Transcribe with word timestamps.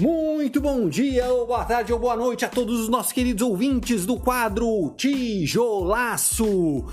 Muito 0.00 0.60
bom 0.60 0.88
dia, 0.88 1.32
ou 1.32 1.46
boa 1.46 1.64
tarde, 1.64 1.92
ou 1.92 1.98
boa 2.00 2.16
noite 2.16 2.44
a 2.44 2.48
todos 2.48 2.80
os 2.80 2.88
nossos 2.88 3.12
queridos 3.12 3.46
ouvintes 3.46 4.04
do 4.04 4.18
quadro 4.18 4.92
Tijolaço. 4.96 6.86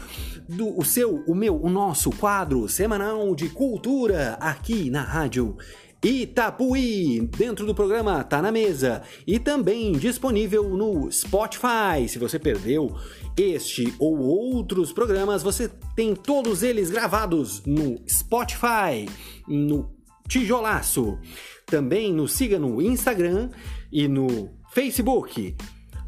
Do, 0.47 0.77
o 0.77 0.86
seu, 0.86 1.23
o 1.25 1.34
meu, 1.34 1.59
o 1.59 1.68
nosso 1.68 2.11
quadro 2.11 2.70
semanal 2.70 3.34
de 3.34 3.50
cultura 3.50 4.38
aqui 4.39 4.91
na 4.91 5.02
rádio 5.02 5.57
Itapuí, 6.04 7.27
dentro 7.36 7.66
do 7.66 7.73
programa 7.73 8.23
Tá 8.23 8.39
na 8.39 8.52
Mesa 8.52 9.02
e 9.25 9.39
também 9.39 9.93
disponível 9.93 10.70
no 10.70 11.11
Spotify. 11.11 12.07
Se 12.07 12.20
você 12.20 12.38
perdeu 12.38 12.95
este 13.36 13.95
ou 13.97 14.20
outros 14.20 14.93
programas, 14.93 15.41
você 15.41 15.71
tem 15.95 16.13
todos 16.13 16.61
eles 16.61 16.91
gravados 16.91 17.63
no 17.65 17.99
Spotify, 18.08 19.09
no 19.48 20.01
Tijolaço. 20.31 21.20
Também 21.66 22.13
nos 22.13 22.31
siga 22.31 22.58
no 22.58 22.81
Instagram 22.81 23.49
e 23.91 24.08
no 24.08 24.49
Facebook. 24.73 25.57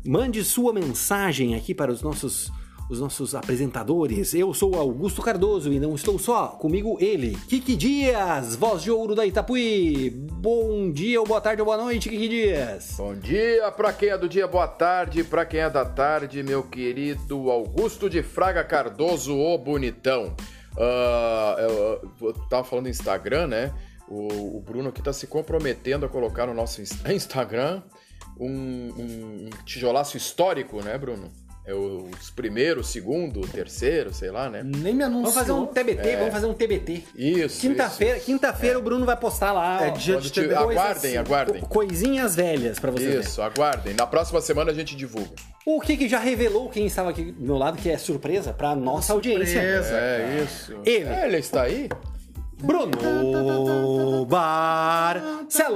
Mande 0.05 0.45
sua 0.45 0.71
mensagem 0.71 1.55
aqui 1.55 1.75
para 1.75 1.91
os 1.91 2.01
nossos 2.01 2.49
os 2.89 3.01
nossos 3.01 3.35
apresentadores. 3.35 4.33
Eu 4.33 4.53
sou 4.53 4.75
Augusto 4.75 5.21
Cardoso 5.21 5.73
e 5.73 5.79
não 5.79 5.95
estou 5.95 6.19
só, 6.19 6.47
comigo 6.47 6.97
ele, 6.99 7.35
Kiki 7.47 7.75
Dias, 7.75 8.55
voz 8.55 8.83
de 8.83 8.91
ouro 8.91 9.15
da 9.15 9.25
Itapuí. 9.25 10.09
Bom 10.09 10.91
dia, 10.91 11.19
ou 11.19 11.25
boa 11.25 11.41
tarde, 11.41 11.61
ou 11.61 11.65
boa 11.65 11.77
noite, 11.77 12.09
Kiki 12.09 12.27
Dias. 12.27 12.95
Bom 12.97 13.15
dia 13.15 13.71
para 13.71 13.91
quem 13.91 14.09
é 14.09 14.17
do 14.17 14.29
dia, 14.29 14.47
boa 14.47 14.67
tarde 14.67 15.23
para 15.23 15.45
quem 15.45 15.61
é 15.61 15.69
da 15.69 15.85
tarde, 15.85 16.43
meu 16.43 16.61
querido 16.63 17.49
Augusto 17.49 18.09
de 18.09 18.21
Fraga 18.21 18.63
Cardoso, 18.63 19.35
o 19.35 19.57
bonitão. 19.57 20.35
Uh, 20.75 21.59
eu, 21.59 22.11
eu 22.21 22.33
tava 22.49 22.63
falando 22.63 22.89
Instagram, 22.89 23.47
né? 23.47 23.73
O, 24.13 24.57
o 24.57 24.61
Bruno 24.61 24.89
aqui 24.89 24.99
está 24.99 25.11
se 25.11 25.25
comprometendo 25.25 26.05
a 26.05 26.09
colocar 26.09 26.45
no 26.45 26.53
nosso 26.53 26.81
Instagram 27.11 27.81
um, 28.39 28.47
um, 28.47 29.47
um 29.47 29.49
tijolaço 29.65 30.15
histórico, 30.15 30.81
né, 30.83 30.97
Bruno? 30.97 31.31
É 31.65 31.73
os 31.73 32.29
primeiro, 32.29 32.83
segundo, 32.83 33.39
terceiro, 33.47 34.13
sei 34.13 34.29
lá, 34.29 34.49
né? 34.49 34.61
Nem 34.63 34.93
me 34.93 35.01
anunciou. 35.01 35.31
Vamos 35.31 35.33
fazer 35.33 35.51
um 35.53 35.65
TBT, 35.65 36.09
é. 36.09 36.17
vamos 36.17 36.33
fazer 36.33 36.45
um 36.45 36.53
TBT. 36.53 37.03
Isso. 37.15 37.61
Quinta-feira, 37.61 38.19
quinta-feira 38.19 38.75
é. 38.75 38.77
o 38.77 38.81
Bruno 38.81 39.05
vai 39.05 39.15
postar 39.15 39.53
lá. 39.53 39.81
É 39.81 39.91
dia 39.91 40.17
de 40.17 40.29
TBT. 40.29 40.55
Aguardem, 40.55 41.17
aguardem. 41.17 41.61
Coisinhas 41.61 42.35
velhas 42.35 42.79
para 42.79 42.91
você 42.91 43.17
Isso, 43.17 43.37
ver. 43.37 43.47
aguardem. 43.47 43.93
Na 43.93 44.05
próxima 44.05 44.41
semana 44.41 44.71
a 44.71 44.73
gente 44.73 44.93
divulga. 44.93 45.31
O 45.65 45.79
que, 45.79 45.95
que 45.95 46.09
já 46.09 46.19
revelou 46.19 46.69
quem 46.69 46.85
estava 46.85 47.11
aqui 47.11 47.31
do 47.31 47.41
meu 47.41 47.57
lado, 47.57 47.77
que 47.77 47.89
é 47.89 47.97
surpresa 47.97 48.51
para 48.51 48.75
nossa 48.75 49.13
audiência. 49.13 49.61
Surpresa, 49.61 49.97
é 49.97 50.43
isso. 50.43 50.81
Ele. 50.85 51.07
É, 51.07 51.25
ele 51.27 51.37
está 51.37 51.61
aí? 51.61 51.87
Bruno 52.63 54.25
Barcelos. 54.25 55.73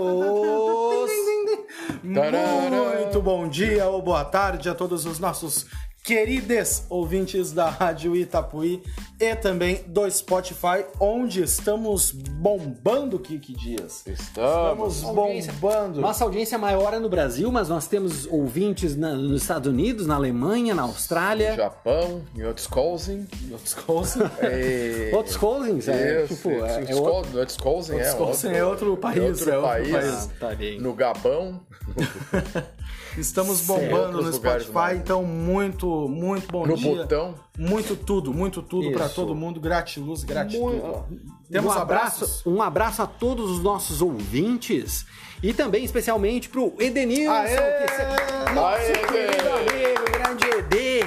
Muito 2.02 3.22
bom 3.22 3.48
dia 3.50 3.88
ou 3.88 4.02
boa 4.02 4.24
tarde 4.24 4.70
a 4.70 4.74
todos 4.74 5.06
os 5.06 5.20
nossos 5.20 5.68
queridos 6.08 6.84
ouvintes 6.90 7.52
da 7.52 7.70
Rádio 7.70 8.16
Itapuí 8.16 8.82
e 9.20 9.36
também 9.36 9.84
do 9.88 10.10
Spotify, 10.10 10.86
onde 11.02 11.44
estamos 11.44 12.14
bombando, 12.14 13.20
Kiki 13.20 13.54
Dias. 13.54 14.04
Estamos, 14.08 15.00
estamos 15.00 15.48
bombando. 15.48 16.00
Nossa 16.00 16.24
audiência 16.24 16.58
maior 16.58 16.94
é 16.94 17.00
no 17.00 17.10
Brasil, 17.10 17.52
mas 17.52 17.68
nós 17.68 17.88
temos 17.88 18.26
ouvintes 18.28 18.96
na, 18.96 19.16
nos 19.16 19.42
Estados 19.42 19.70
Unidos, 19.70 20.08
na 20.08 20.16
Alemanha, 20.16 20.74
na 20.74 20.84
Austrália. 20.84 21.50
No 21.50 21.58
Japão, 21.58 22.22
em 22.34 22.44
Wisconsin. 22.46 23.28
Em 23.44 23.52
Wisconsin. 23.52 24.22
É... 24.40 25.12
Wisconsin, 25.14 25.92
é, 25.92 26.26
tipo, 26.26 26.50
é, 26.52 26.86
é 26.90 26.96
outro... 26.96 27.38
É, 28.00 28.14
outro, 28.14 28.50
é 28.50 28.64
outro 28.64 28.96
país. 28.96 29.18
É 29.18 29.24
outro, 29.28 29.52
é 29.52 29.58
outro 29.58 29.62
país. 29.62 29.92
país. 29.92 30.30
Ah, 30.42 30.56
tá 30.56 30.56
no 30.80 30.94
Gabão. 30.94 31.60
Estamos 33.18 33.62
bombando 33.62 34.22
no 34.22 34.32
Spotify, 34.32 34.96
então 34.96 35.24
muito, 35.24 36.08
muito 36.08 36.48
bom 36.52 36.68
no 36.68 36.76
dia. 36.76 36.92
No 36.92 36.98
botão. 36.98 37.36
Muito 37.58 37.96
tudo, 37.96 38.32
muito 38.32 38.62
tudo 38.62 38.92
para 38.92 39.10
todo 39.10 39.34
mundo. 39.34 39.60
Gratiluz, 39.60 40.24
gratitude. 40.24 40.82
Temos 41.52 41.76
um 41.76 41.80
abraço, 41.80 42.44
um 42.46 42.62
abraço 42.62 43.02
a 43.02 43.08
todos 43.08 43.50
os 43.50 43.64
nossos 43.64 44.02
ouvintes 44.02 45.06
e 45.42 45.54
também 45.54 45.84
especialmente 45.84 46.50
pro 46.50 46.74
Edenilson, 46.80 47.32
Aê! 47.32 47.86
que 47.86 47.94
se... 47.94 48.54
nosso 48.54 48.78
Aê, 48.78 48.94
querido 48.94 49.50
amigo, 49.50 50.12
grande 50.12 50.46
Ed. 50.46 51.06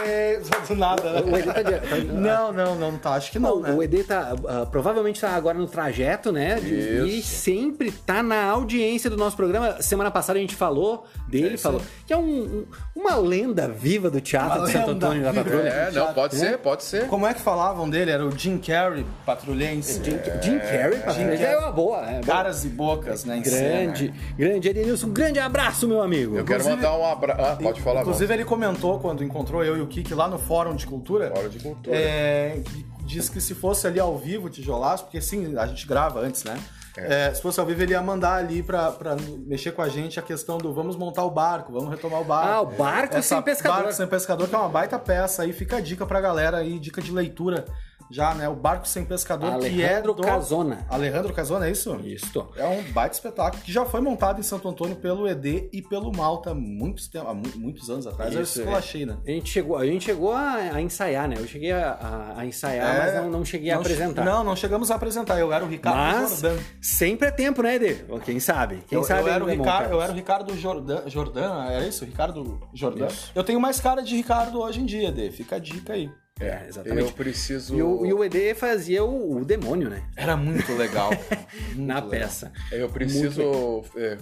Parabéns, 0.00 0.48
do 0.68 0.74
nada, 0.74 1.12
né? 1.12 1.22
O 1.22 1.36
Ed 1.36 1.52
tá 1.52 1.62
de... 1.62 2.04
Não, 2.06 2.52
não, 2.52 2.74
não 2.74 2.98
tá, 2.98 3.12
acho 3.12 3.30
que 3.30 3.38
não, 3.38 3.56
não 3.56 3.62
né? 3.62 3.72
O 3.72 3.82
Ed 3.82 4.04
tá, 4.04 4.34
uh, 4.34 4.66
provavelmente 4.66 5.20
tá 5.20 5.30
agora 5.30 5.58
no 5.58 5.66
trajeto, 5.66 6.32
né? 6.32 6.58
Isso. 6.58 7.06
E 7.06 7.22
sempre 7.22 7.90
tá 7.90 8.22
na 8.22 8.44
audiência 8.44 9.10
do 9.10 9.16
nosso 9.16 9.36
programa. 9.36 9.80
Semana 9.80 10.10
passada 10.10 10.38
a 10.38 10.40
gente 10.40 10.54
falou 10.54 11.06
dele, 11.28 11.54
é 11.54 11.58
falou 11.58 11.80
que 12.06 12.12
é 12.12 12.16
um, 12.16 12.22
um, 12.22 12.66
uma 12.96 13.16
lenda 13.16 13.68
viva 13.68 14.10
do 14.10 14.20
teatro 14.20 14.58
uma 14.58 14.66
de 14.66 14.72
Santo 14.72 14.90
Antônio 14.90 15.22
da 15.22 15.32
Patrulha. 15.32 15.68
É, 15.68 15.90
não, 15.92 16.12
pode 16.12 16.36
ser, 16.36 16.58
pode 16.58 16.84
ser. 16.84 17.06
Como 17.06 17.26
é 17.26 17.34
que 17.34 17.40
falavam 17.40 17.88
dele? 17.88 18.10
Era 18.10 18.26
o 18.26 18.36
Jim 18.36 18.58
Carrey, 18.58 19.04
patrulhense. 19.24 20.02
Jim, 20.02 20.18
Jim 20.42 20.58
Carrey, 20.58 20.98
patrulhense. 20.98 21.42
É 21.44 21.58
uma 21.58 21.72
boa. 21.72 22.10
É 22.10 22.20
Caras 22.20 22.64
e 22.64 22.68
bocas, 22.68 23.24
né? 23.24 23.40
Grande, 23.40 24.12
grande 24.36 24.68
Edenilson. 24.68 25.08
Um 25.08 25.12
grande 25.12 25.38
abraço, 25.38 25.86
meu 25.86 26.02
amigo. 26.02 26.36
Eu 26.36 26.44
quero 26.44 26.64
mandar 26.64 26.96
um 26.96 27.06
abraço. 27.06 27.40
Ah, 27.40 27.56
pode 27.60 27.80
falar. 27.80 28.00
Inclusive, 28.00 28.32
ele 28.32 28.44
comentou 28.44 28.98
quando 28.98 29.22
encontrou 29.24 29.64
eu 29.64 29.76
e 29.76 29.80
o 29.80 29.86
Kiki 29.90 30.14
lá 30.14 30.26
no 30.26 30.38
Fórum 30.38 30.74
de 30.74 30.86
Cultura. 30.86 31.30
Fórum 31.34 31.48
de 31.48 31.58
Cultura. 31.58 31.94
É, 31.94 32.62
diz 33.04 33.28
que 33.28 33.40
se 33.40 33.54
fosse 33.54 33.86
ali 33.86 34.00
ao 34.00 34.16
vivo, 34.16 34.48
tijolaço, 34.48 35.04
porque 35.04 35.20
sim, 35.20 35.56
a 35.58 35.66
gente 35.66 35.86
grava 35.86 36.20
antes, 36.20 36.44
né? 36.44 36.58
É. 36.96 37.28
É, 37.28 37.34
se 37.34 37.42
fosse 37.42 37.60
ao 37.60 37.66
vivo, 37.66 37.82
ele 37.82 37.92
ia 37.92 38.02
mandar 38.02 38.34
ali 38.34 38.62
pra, 38.62 38.90
pra 38.90 39.16
mexer 39.46 39.72
com 39.72 39.82
a 39.82 39.88
gente 39.88 40.18
a 40.18 40.22
questão 40.22 40.58
do 40.58 40.72
vamos 40.72 40.96
montar 40.96 41.24
o 41.24 41.30
barco, 41.30 41.72
vamos 41.72 41.90
retomar 41.90 42.20
o 42.20 42.24
barco. 42.24 42.48
Ah, 42.48 42.60
o 42.62 42.66
barco 42.66 43.16
Essa 43.16 43.36
sem 43.36 43.42
pescador. 43.42 43.76
Barco 43.76 43.92
sem 43.92 44.06
pescador, 44.06 44.48
que 44.48 44.54
é 44.54 44.58
uma 44.58 44.68
baita 44.68 44.98
peça 44.98 45.42
aí. 45.42 45.52
Fica 45.52 45.76
a 45.76 45.80
dica 45.80 46.06
pra 46.06 46.20
galera 46.20 46.58
aí, 46.58 46.78
dica 46.78 47.00
de 47.00 47.12
leitura 47.12 47.64
já, 48.10 48.34
né? 48.34 48.48
O 48.48 48.54
Barco 48.54 48.86
Sem 48.86 49.04
Pescador, 49.04 49.52
Alejandro 49.52 50.14
que 50.14 50.20
é 50.20 50.24
do... 50.24 50.30
Casona. 50.30 50.86
Alejandro 50.88 51.32
Casona, 51.32 51.66
é 51.66 51.70
isso? 51.70 51.94
Isso. 52.02 52.48
É 52.56 52.66
um 52.66 52.82
baita 52.92 53.14
espetáculo 53.14 53.62
que 53.62 53.72
já 53.72 53.84
foi 53.84 54.00
montado 54.00 54.40
em 54.40 54.42
Santo 54.42 54.68
Antônio 54.68 54.96
pelo 54.96 55.28
ED 55.28 55.68
e 55.72 55.80
pelo 55.80 56.10
Malta 56.14 56.52
muitos, 56.52 57.08
há 57.14 57.32
muitos 57.32 57.88
anos 57.88 58.06
atrás. 58.06 58.34
Isso, 58.34 58.60
eu 58.60 58.64
esculachei, 58.64 59.06
né? 59.06 59.16
A 59.26 59.30
gente 59.30 59.48
chegou, 59.50 59.76
a, 59.76 59.86
gente 59.86 60.04
chegou 60.04 60.32
a, 60.32 60.54
a 60.54 60.82
ensaiar, 60.82 61.28
né? 61.28 61.36
Eu 61.38 61.46
cheguei 61.46 61.72
a, 61.72 61.92
a, 61.92 62.40
a 62.40 62.46
ensaiar, 62.46 62.94
é, 62.94 62.98
mas 62.98 63.14
não, 63.14 63.30
não 63.30 63.44
cheguei 63.44 63.70
não, 63.70 63.78
a 63.78 63.80
apresentar. 63.80 64.24
Não, 64.24 64.44
não 64.44 64.56
chegamos 64.56 64.90
a 64.90 64.96
apresentar. 64.96 65.38
Eu 65.38 65.52
era 65.52 65.64
o 65.64 65.68
Ricardo 65.68 65.96
mas, 65.96 66.40
Jordan. 66.40 66.58
sempre 66.82 67.28
é 67.28 67.30
tempo, 67.30 67.62
né, 67.62 67.76
Ed? 67.76 68.04
Quem 68.24 68.40
sabe? 68.40 68.82
Quem 68.88 68.98
eu, 68.98 69.04
sabe 69.04 69.22
eu, 69.22 69.28
era 69.28 69.44
o 69.44 69.46
Ricardo, 69.46 69.92
eu 69.92 70.02
era 70.02 70.12
o 70.12 70.14
Ricardo 70.14 70.56
Jordan, 70.56 71.08
Jordan, 71.08 71.64
era 71.66 71.86
isso? 71.86 72.04
Ricardo 72.04 72.60
Jordan? 72.74 73.06
Isso. 73.06 73.30
Eu 73.34 73.44
tenho 73.44 73.60
mais 73.60 73.80
cara 73.80 74.02
de 74.02 74.16
Ricardo 74.16 74.60
hoje 74.60 74.80
em 74.80 74.86
dia, 74.86 75.08
Ed. 75.08 75.30
Fica 75.30 75.56
a 75.56 75.58
dica 75.58 75.92
aí. 75.92 76.10
É, 76.40 76.64
exatamente. 76.66 77.08
Eu 77.08 77.12
preciso. 77.12 77.76
E 77.76 77.82
o, 77.82 78.06
e 78.06 78.12
o 78.14 78.24
ED 78.24 78.54
fazia 78.54 79.04
o, 79.04 79.36
o, 79.36 79.44
demônio, 79.44 79.90
né? 79.90 80.02
Era 80.16 80.36
muito 80.38 80.72
legal. 80.72 81.10
muito 81.74 81.80
Na 81.82 81.96
legal. 81.96 82.08
peça. 82.08 82.50
Eu 82.72 82.88
preciso 82.88 83.84
é, 83.94 84.16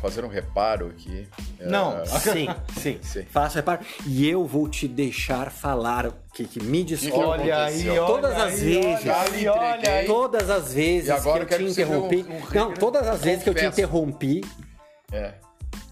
fazer 0.00 0.24
um 0.24 0.28
reparo 0.28 0.88
aqui. 0.88 1.26
Não, 1.60 2.02
uh, 2.02 2.06
sim, 2.20 2.48
sim, 2.78 2.98
sim. 3.02 3.22
Faça 3.22 3.56
reparo. 3.56 3.80
E 4.06 4.28
eu 4.28 4.44
vou 4.44 4.68
te 4.68 4.86
deixar 4.86 5.50
falar 5.50 6.12
que, 6.34 6.44
que 6.44 6.62
me 6.62 6.84
desculpe. 6.84 7.24
Olha 7.24 7.64
aí, 7.64 7.88
olha 7.88 8.06
todas 8.06 8.34
as 8.34 8.52
aí, 8.52 8.60
vezes. 8.60 9.06
Olha 9.06 9.22
aí, 9.22 9.48
olha 9.48 9.90
aí. 9.90 10.06
Todas 10.06 10.50
as 10.50 10.74
vezes 10.74 11.08
e 11.08 11.12
agora 11.12 11.46
que 11.46 11.54
eu 11.54 11.58
te 11.58 11.64
interrompi. 11.64 12.26
Um, 12.28 12.36
um 12.36 12.54
não, 12.54 12.74
todas 12.74 13.06
as 13.08 13.22
vezes 13.22 13.42
que 13.42 13.48
eu 13.48 13.54
te 13.54 13.64
interrompi. 13.64 14.42
É. 15.10 15.32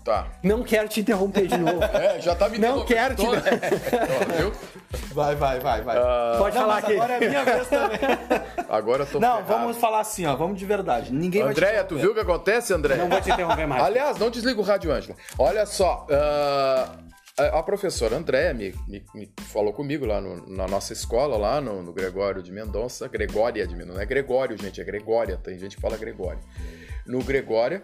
Tá. 0.05 0.27
Não 0.43 0.63
quero 0.65 0.89
te 0.89 1.01
interromper 1.01 1.47
de 1.47 1.57
novo. 1.57 1.81
É, 1.93 2.21
já 2.21 2.35
tá 2.35 2.49
me 2.49 2.59
Não 2.59 2.85
quero 2.85 3.15
te 3.15 3.23
interromper. 3.23 4.53
Vai, 5.13 5.35
vai, 5.35 5.59
vai, 5.59 5.83
vai. 5.83 5.99
Uh... 5.99 6.39
Pode 6.39 6.55
não, 6.55 6.63
falar 6.63 6.79
aqui. 6.79 6.93
Agora 6.93 7.13
é 7.15 7.29
minha 7.29 7.45
vez 7.45 7.69
também. 7.69 7.99
Agora 8.69 9.03
eu 9.03 9.07
tô 9.07 9.21
Não, 9.21 9.37
ferrado. 9.37 9.47
vamos 9.47 9.77
falar 9.77 10.01
assim, 10.01 10.27
ó. 10.27 10.35
Vamos 10.37 10.59
de 10.59 10.65
verdade. 10.67 11.13
Ninguém 11.13 11.43
Andréia, 11.43 11.85
tu 11.85 11.97
viu 11.97 12.13
o 12.13 12.15
que 12.15 12.21
acontece, 12.21 12.73
André? 12.73 12.97
Não 12.97 13.09
vou 13.09 13.21
te 13.21 13.31
interromper 13.31 13.67
mais. 13.67 13.83
Aliás, 13.83 14.19
não 14.19 14.31
desliga 14.31 14.61
o 14.61 14.65
rádio, 14.65 14.91
Ângela. 14.91 15.17
Olha 15.39 15.67
só, 15.67 16.07
uh, 16.11 17.13
a 17.53 17.63
professora 17.63 18.17
Andréia 18.17 18.53
me, 18.53 18.75
me, 18.87 19.05
me, 19.15 19.33
falou 19.51 19.73
comigo 19.73 20.05
lá 20.05 20.21
no, 20.21 20.47
na 20.49 20.67
nossa 20.67 20.93
escola, 20.93 21.37
lá 21.37 21.61
no, 21.61 21.83
no 21.83 21.93
Gregório 21.93 22.43
de 22.43 22.53
Mendonça. 22.53 23.09
Gregória 23.09 23.67
de 23.67 23.75
Mendonça. 23.75 23.95
Não 23.95 24.03
é 24.03 24.07
Gregório, 24.07 24.57
gente, 24.59 24.81
é 24.81 24.85
Gregória. 24.85 25.39
Tem 25.43 25.59
gente 25.59 25.77
que 25.77 25.83
fala 25.83 25.97
Gregório. 25.97 26.41
No 27.07 27.23
Gregória. 27.23 27.83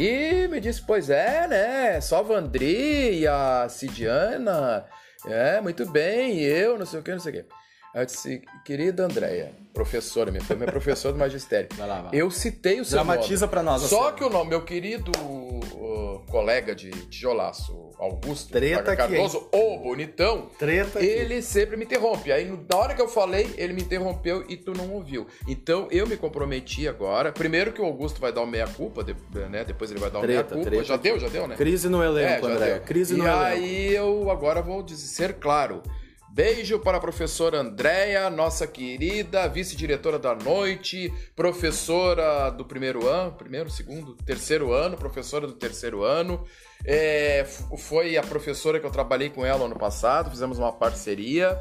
E 0.00 0.46
me 0.46 0.60
disse, 0.60 0.80
pois 0.80 1.10
é, 1.10 1.48
né? 1.48 2.00
Só 2.00 2.22
Vandri 2.22 3.18
e 3.18 3.26
a 3.26 3.68
Cidiana. 3.68 4.86
É, 5.26 5.60
muito 5.60 5.84
bem, 5.90 6.38
e 6.38 6.44
eu, 6.44 6.78
não 6.78 6.86
sei 6.86 7.00
o 7.00 7.02
que, 7.02 7.10
não 7.10 7.18
sei 7.18 7.32
o 7.32 7.42
que. 7.42 7.48
Aí 7.98 8.02
eu 8.02 8.06
disse, 8.06 8.42
querida 8.64 9.06
Andréia, 9.06 9.50
professora, 9.74 10.30
minha, 10.30 10.44
minha 10.54 10.70
professora 10.70 11.12
do 11.12 11.18
magistério. 11.18 11.68
Vai 11.76 11.88
lá, 11.88 12.02
vai. 12.02 12.10
Eu 12.14 12.30
citei 12.30 12.80
o 12.80 12.84
seu 12.84 12.96
Dramatiza 12.96 13.46
nome. 13.46 13.50
pra 13.50 13.60
nós 13.60 13.82
Só 13.82 14.12
que 14.12 14.22
o 14.22 14.30
nome, 14.30 14.50
meu 14.50 14.62
querido 14.62 15.10
uh, 15.20 16.22
colega 16.30 16.76
de 16.76 16.90
tijolaço, 17.08 17.90
Augusto 17.98 18.52
Treta 18.52 18.92
aqui, 18.92 18.96
Cardoso, 18.98 19.48
o 19.52 19.78
bonitão, 19.78 20.48
Treta 20.56 21.00
aqui. 21.00 21.08
ele 21.08 21.42
sempre 21.42 21.76
me 21.76 21.84
interrompe. 21.86 22.30
Aí, 22.30 22.44
na 22.70 22.78
hora 22.78 22.94
que 22.94 23.02
eu 23.02 23.08
falei, 23.08 23.52
ele 23.58 23.72
me 23.72 23.82
interrompeu 23.82 24.44
e 24.48 24.56
tu 24.56 24.72
não 24.72 24.92
ouviu. 24.92 25.26
Então, 25.48 25.88
eu 25.90 26.06
me 26.06 26.16
comprometi 26.16 26.86
agora. 26.86 27.32
Primeiro 27.32 27.72
que 27.72 27.80
o 27.80 27.84
Augusto 27.84 28.20
vai 28.20 28.32
dar 28.32 28.42
o 28.42 28.46
meia-culpa, 28.46 29.04
né? 29.50 29.64
Depois 29.64 29.90
ele 29.90 29.98
vai 29.98 30.08
dar 30.08 30.20
o 30.20 30.22
meia-culpa. 30.24 30.84
Já 30.84 30.94
aqui. 30.94 31.02
deu, 31.02 31.18
já 31.18 31.26
deu, 31.28 31.48
né? 31.48 31.56
Crise 31.56 31.88
no 31.88 32.00
elenco, 32.00 32.46
É, 32.46 32.52
André. 32.52 32.74
deu. 32.74 32.80
Crise 32.82 33.14
e 33.14 33.16
no 33.16 33.24
elenco. 33.24 33.40
aí 33.42 33.92
eu 33.92 34.30
agora 34.30 34.62
vou 34.62 34.84
dizer, 34.84 35.08
ser 35.08 35.32
claro. 35.34 35.82
Beijo 36.30 36.78
para 36.78 36.98
a 36.98 37.00
professora 37.00 37.58
Andréia, 37.58 38.28
nossa 38.30 38.66
querida 38.66 39.48
vice-diretora 39.48 40.18
da 40.18 40.34
noite, 40.34 41.12
professora 41.34 42.50
do 42.50 42.64
primeiro 42.64 43.08
ano, 43.08 43.32
primeiro, 43.32 43.70
segundo, 43.70 44.14
terceiro 44.14 44.72
ano, 44.72 44.96
professora 44.96 45.46
do 45.46 45.54
terceiro 45.54 46.04
ano. 46.04 46.44
É, 46.84 47.44
foi 47.78 48.16
a 48.16 48.22
professora 48.22 48.78
que 48.78 48.86
eu 48.86 48.90
trabalhei 48.90 49.30
com 49.30 49.44
ela 49.44 49.64
ano 49.64 49.76
passado, 49.76 50.30
fizemos 50.30 50.58
uma 50.58 50.72
parceria. 50.72 51.60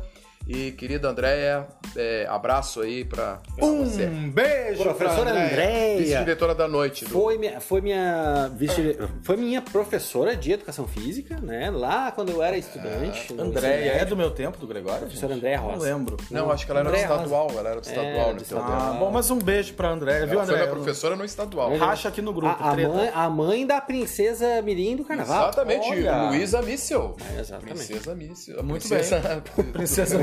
E 0.50 0.72
querida 0.72 1.10
Andréia, 1.10 1.68
é, 1.96 2.26
abraço 2.30 2.80
aí 2.82 3.04
para 3.04 3.40
você. 3.60 4.06
Um 4.06 4.30
beijo, 4.30 4.82
Professora 4.82 5.32
Andréia. 5.32 5.98
Vice-diretora 5.98 6.56
da 6.56 6.68
noite. 6.70 7.04
Do... 7.04 7.12
Foi 7.12 7.38
minha, 7.38 7.60
foi 7.60 7.82
minha 7.82 8.50
vice- 8.56 8.98
foi 9.24 9.36
minha 9.36 9.62
professora 9.62 10.38
de 10.38 10.54
educação 10.54 10.88
física, 10.88 11.38
né? 11.42 11.70
Lá 11.70 12.12
quando 12.14 12.30
eu 12.30 12.42
era 12.42 12.58
estudante. 12.58 13.34
no 13.34 13.44
Andréia, 13.44 13.92
é 13.92 14.06
do 14.06 14.16
meu 14.16 14.32
tempo, 14.32 14.58
do 14.58 14.66
Gregório? 14.66 15.02
Professora? 15.02 15.34
Andréia 15.36 15.58
Não 15.58 15.72
Rosa. 15.72 15.84
lembro. 15.84 16.18
Não, 16.32 16.50
acho 16.50 16.66
que 16.66 16.72
ela 16.72 16.80
era 16.80 16.90
do 16.90 16.94
Andréia 16.94 17.08
Rosa. 17.10 17.24
estadual, 17.24 17.52
ela 17.52 17.70
era 17.70 17.82
do 17.82 17.86
estadual, 17.86 18.06
Era 18.08 18.28
né? 18.28 18.34
do 18.36 18.42
Então, 18.44 18.58
estadual. 18.60 18.82
Ah, 18.82 18.94
bom, 19.00 19.12
mas 19.12 19.30
um 19.30 19.40
beijo 19.40 19.74
pra 19.74 19.90
Andréia, 19.90 20.26
viu, 20.26 20.36
Ela 20.36 20.46
foi 20.46 20.54
Andréia? 20.54 20.64
minha 20.72 20.76
professora 20.84 21.16
no 21.18 21.26
estadual. 21.26 21.76
Racha 21.76 22.08
aqui 22.08 22.22
no 22.22 22.32
grupo, 22.32 22.56
A, 22.58 22.72
a 22.72 22.76
mãe, 22.76 23.12
a 23.14 23.30
mãe 23.30 23.68
da 23.68 23.82
princesa 23.82 24.62
Mirim 24.62 24.96
do 24.96 25.04
carnaval. 25.04 25.50
Exatamente, 25.50 25.90
Olha. 25.90 26.30
Luísa 26.30 26.62
Missel. 26.62 27.18
É, 27.36 27.42
exatamente. 27.42 27.76
Princesa 27.86 28.16
Missel. 28.16 28.64
Muito 28.64 28.88
princesa, 28.88 29.44
Princesa 29.74 30.18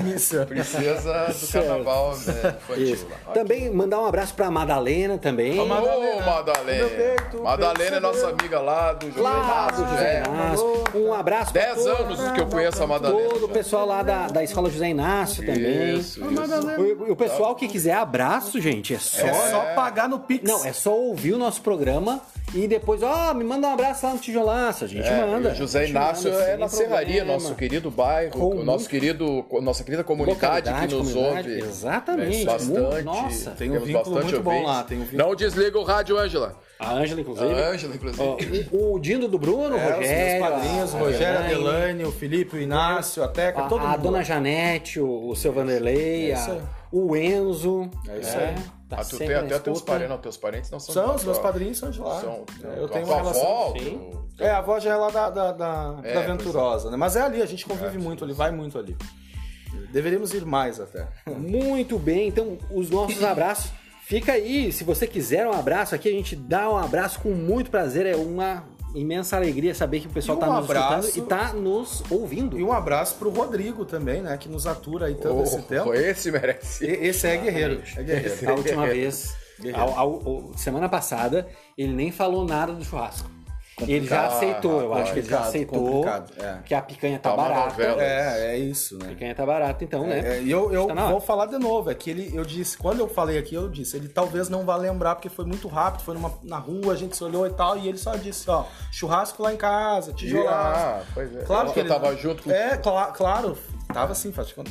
Princesa 0.47 1.27
do 1.29 1.35
Certo. 1.35 1.67
carnaval 1.69 2.17
né, 2.17 2.55
infantil. 2.65 2.85
Isso. 2.95 3.07
lá. 3.27 3.33
Também 3.33 3.71
mandar 3.71 4.01
um 4.01 4.07
abraço 4.07 4.35
pra 4.35 4.51
Madalena 4.51 5.19
também. 5.19 5.59
Ô, 5.59 5.67
Madalena. 5.67 6.25
Madalena. 6.27 6.79
Meu 6.79 6.91
peito, 6.91 7.43
Madalena 7.43 7.97
é 7.97 8.01
nossa 8.01 8.29
amiga 8.29 8.61
lá 8.61 8.93
do 8.93 9.07
José 9.09 9.21
Lá 9.21 9.31
do 9.71 9.81
Inácio, 9.81 9.89
José 9.89 10.23
é. 10.25 10.29
Inácio. 10.29 10.85
Um 10.95 11.13
abraço 11.13 11.53
pra 11.53 11.63
10 11.63 11.77
todo- 11.85 11.89
anos 12.03 12.31
que 12.33 12.41
eu 12.41 12.47
conheço 12.47 12.83
a 12.83 12.87
Madalena. 12.87 13.29
Todo 13.31 13.47
o 13.47 13.49
pessoal 13.49 13.87
lá 13.87 14.03
da, 14.03 14.27
da 14.29 14.43
escola 14.45 14.71
José 14.71 14.89
Inácio 14.89 15.45
também. 15.45 15.99
Isso, 15.99 16.23
Ô, 16.25 16.31
isso. 16.31 16.41
Madalena. 16.41 16.79
O, 16.81 17.13
o 17.13 17.17
pessoal 17.17 17.55
que 17.55 17.67
quiser 17.69 17.95
abraço, 17.95 18.61
gente, 18.61 18.95
é 18.95 18.99
só. 18.99 19.27
É 19.27 19.51
só 19.51 19.61
pagar 19.75 20.09
no 20.09 20.21
Pix. 20.21 20.49
Não, 20.49 20.65
é 20.65 20.73
só 20.73 20.97
ouvir 20.97 21.33
o 21.35 21.39
nosso 21.39 21.61
programa 21.61 22.21
e 22.55 22.69
depois, 22.69 23.03
ó, 23.03 23.35
me 23.35 23.43
manda 23.45 23.67
um 23.69 23.73
abraço 23.73 24.07
lá 24.07 24.13
no 24.13 24.19
Tijolaço. 24.19 24.85
A 24.85 24.89
gente 24.89 25.07
É, 25.07 25.27
manda. 25.27 25.55
José 25.55 25.81
a 25.81 25.85
Inácio 25.87 26.31
manda, 26.33 26.45
é 26.45 26.57
na 26.57 26.69
Serraria, 26.69 27.25
nosso 27.25 27.55
querido 27.55 27.91
bairro, 27.91 28.31
Com 28.33 28.51
o 28.51 28.65
nosso 28.65 28.79
muito- 28.81 28.89
querido, 28.91 29.45
nossa 29.63 29.83
querida 29.85 30.05
comunidade 30.05 30.71
que 30.89 30.95
nos 30.95 31.13
comunidade, 31.13 31.49
ouve. 31.51 31.61
Exatamente. 31.65 32.45
Bastante. 32.45 33.03
Nossa. 33.03 33.51
Tem 33.53 33.69
um 33.71 33.73
Temos 33.75 33.89
vínculo 33.89 34.15
bastante 34.15 34.33
muito 34.33 34.43
bom 34.45 34.51
ouvintes. 34.53 34.73
lá, 34.77 34.83
tem 34.85 34.99
um 34.99 35.03
vínculo- 35.05 35.19
Não 35.29 35.35
desliga 35.35 35.79
o 35.79 35.83
rádio, 35.83 36.17
Ângela. 36.19 36.57
A 36.79 36.93
Ângela, 36.93 37.21
A 37.21 37.23
inclusive. 37.23 37.53
Ângela, 37.63 37.95
inclusive. 37.95 38.69
O, 38.73 38.95
o 38.95 38.99
Dindo 38.99 39.29
do 39.29 39.39
Bruno, 39.39 39.77
o 39.77 39.79
É, 39.79 39.89
os 39.91 39.97
Rogério. 39.97 40.41
meus 40.45 40.51
padrinhos, 40.55 40.95
a- 40.95 40.97
o 40.97 41.01
Rogério, 41.01 41.39
a 41.41 41.45
Adelaine, 41.45 42.05
o 42.05 42.13
Felipe, 42.13 42.57
o 42.57 42.61
Inácio, 42.61 43.23
a 43.23 43.29
Teca, 43.29 43.63
A, 43.63 43.69
todo 43.69 43.85
a 43.85 43.91
mundo. 43.91 44.03
dona 44.03 44.23
Janete, 44.25 45.01
o, 45.01 45.29
o 45.29 45.37
seu 45.37 45.53
Vanderlei, 45.53 46.31
É 46.31 46.35
isso 46.35 46.51
a-. 46.51 46.84
o 46.97 47.17
Enzo. 47.17 47.91
É 48.09 48.19
isso 48.19 48.37
né? 48.37 48.55
aí. 48.57 48.75
Tá 48.89 48.97
Ah, 49.01 49.05
tu 49.05 49.17
tem 49.19 49.35
até 49.35 49.59
teus 49.59 49.81
parentes, 49.83 50.11
não, 50.11 50.19
teus 50.19 50.37
parentes 50.37 50.71
não 50.71 50.79
são 50.79 50.95
São, 50.95 51.15
os 51.17 51.25
meus 51.25 51.39
padrinhos 51.39 51.79
são 51.79 51.91
de 51.91 52.01
lá. 52.01 52.21
São, 52.21 52.45
É, 52.63 52.79
eu 52.79 52.89
tenho 52.89 53.07
uma 53.07 53.17
relação. 53.17 53.43
avó, 53.43 53.73
Sim. 53.79 54.11
tu- 54.37 54.43
É, 54.45 54.51
a 54.51 54.59
avó 54.59 54.79
já 54.79 54.93
é 54.93 54.97
lá 54.97 55.11
da, 55.11 55.31
da, 55.31 55.53
da, 55.53 55.97
É, 56.05 56.15
da 56.15 56.21
pois 56.23 56.27
Venturosa, 56.27 56.91
né? 56.91 56.97
Mas 56.97 57.17
é 57.17 57.23
ali, 57.23 57.43
a 57.43 57.47
gente 57.47 57.65
convive 57.67 57.99
muito 57.99 58.23
ali, 58.25 58.33
vai 58.33 58.51
muito 58.53 58.79
ali. 58.79 58.97
Deveríamos 59.91 60.33
ir 60.35 60.45
mais 60.45 60.79
até. 60.79 61.09
Muito 61.27 61.99
bem, 61.99 62.29
então 62.29 62.59
os 62.71 62.91
nossos 62.91 63.23
abraços. 63.25 63.71
Fica 64.07 64.33
aí, 64.33 64.71
se 64.71 64.85
você 64.85 65.07
quiser 65.07 65.47
um 65.47 65.53
abraço 65.53 65.95
aqui, 65.95 66.09
a 66.09 66.13
gente 66.13 66.37
dá 66.37 66.69
um 66.71 66.77
abraço 66.77 67.21
com 67.21 67.31
muito 67.31 67.71
prazer. 67.71 68.05
É 68.07 68.15
uma 68.15 68.63
imensa 68.95 69.37
alegria 69.37 69.75
saber 69.75 70.01
que 70.01 70.07
o 70.07 70.11
pessoal 70.11 70.37
E 70.37 70.39
um 70.39 70.41
tá 70.41 70.47
nos 70.49 70.65
abraço- 70.71 71.09
escutando 71.09 71.27
e 71.27 71.29
tá 71.51 71.53
nos 71.53 72.03
ouvindo. 72.11 72.59
E 72.59 72.63
um 72.63 72.73
abraço 72.73 73.17
pro 73.17 73.31
Rodrigo 73.31 73.85
também, 73.85 74.23
né? 74.23 74.37
Que 74.37 74.49
nos 74.49 74.67
atura 74.67 75.07
aí 75.07 75.15
tanto 75.15 75.43
esse 75.43 75.61
tempo. 75.63 75.91
Oh, 75.91 75.95
esse 75.95 76.31
merece. 76.31 76.85
E- 76.87 77.07
Esse 77.09 77.27
é 77.27 77.37
guerreiro. 77.37 77.83
É 77.97 78.03
guerreiro. 78.03 78.51
A 78.51 78.55
última 78.55 78.87
vez, 78.89 79.35
ao- 79.75 79.99
ao- 79.99 80.23
ao- 80.29 80.53
semana 80.57 80.89
passada, 80.89 81.47
ele 81.77 81.93
nem 81.93 82.11
falou 82.13 82.45
nada 82.47 82.73
do 82.73 82.85
churrasco. 82.85 83.29
Ele 83.91 84.07
já 84.07 84.27
aceitou, 84.27 84.81
eu 84.81 84.95
acho 84.95 85.13
que 85.13 85.19
ele 85.21 85.29
já 85.29 85.41
aceitou 85.41 85.79
complicado, 85.85 86.33
é. 86.39 86.59
que 86.65 86.75
a 86.75 86.83
picanha 86.83 87.19
tá 87.19 87.31
Tá 87.31 87.37
barata. 87.37 87.67
novela. 87.71 88.03
É, 88.03 88.47
é 88.55 88.59
isso, 88.59 88.97
A 88.97 89.05
né? 89.05 89.09
picanha 89.11 89.35
tá 89.35 89.45
barata, 89.47 89.85
então, 89.85 90.07
né? 90.07 90.37
É, 90.39 90.43
e 90.43 90.51
eu, 90.51 90.73
eu 90.73 90.87
Tá 90.87 91.07
vou 91.11 91.21
falar 91.21 91.47
de 91.47 91.59
novo, 91.59 91.91
é 91.91 91.95
que 91.95 92.11
ele, 92.11 92.31
eu 92.35 92.45
disse, 92.45 92.77
quando 92.79 93.01
eu 93.01 93.09
falei 93.09 93.39
aqui, 93.39 93.55
eu 93.55 93.69
disse, 93.69 93.97
ele 93.97 94.09
talvez 94.09 94.49
não 94.49 94.65
vá 94.65 94.77
lembrar, 94.77 95.15
porque 95.17 95.29
foi 95.29 95.45
muito 95.45 95.69
rápido, 95.69 96.03
foi 96.03 96.15
numa, 96.15 96.33
na 96.43 96.59
rua, 96.59 96.93
a 96.93 96.97
gente 96.97 97.17
se 97.17 97.25
olhou 97.25 97.47
e 97.47 97.51
tal, 97.51 97.77
e 97.77 97.89
ele 97.89 97.99
só 97.99 98.15
disse, 98.17 98.49
ó, 98.51 98.65
churrasco 98.93 99.43
lá 99.43 99.53
em 99.53 99.57
casa, 99.57 100.13
tijolaço. 100.13 100.85
Ah, 100.85 101.03
pois 101.15 101.35
é. 101.37 101.43
Claro 101.43 101.73
que 101.73 101.79
eu 101.79 101.83
ele 101.83 101.89
tava 101.89 102.17
junto 102.17 102.43
com 102.45 102.51
É, 102.51 102.77
cla- 102.77 103.13
claro, 103.13 103.57
tava 103.93 104.13
assim, 104.13 104.33
faz 104.33 104.53
conta. 104.53 104.71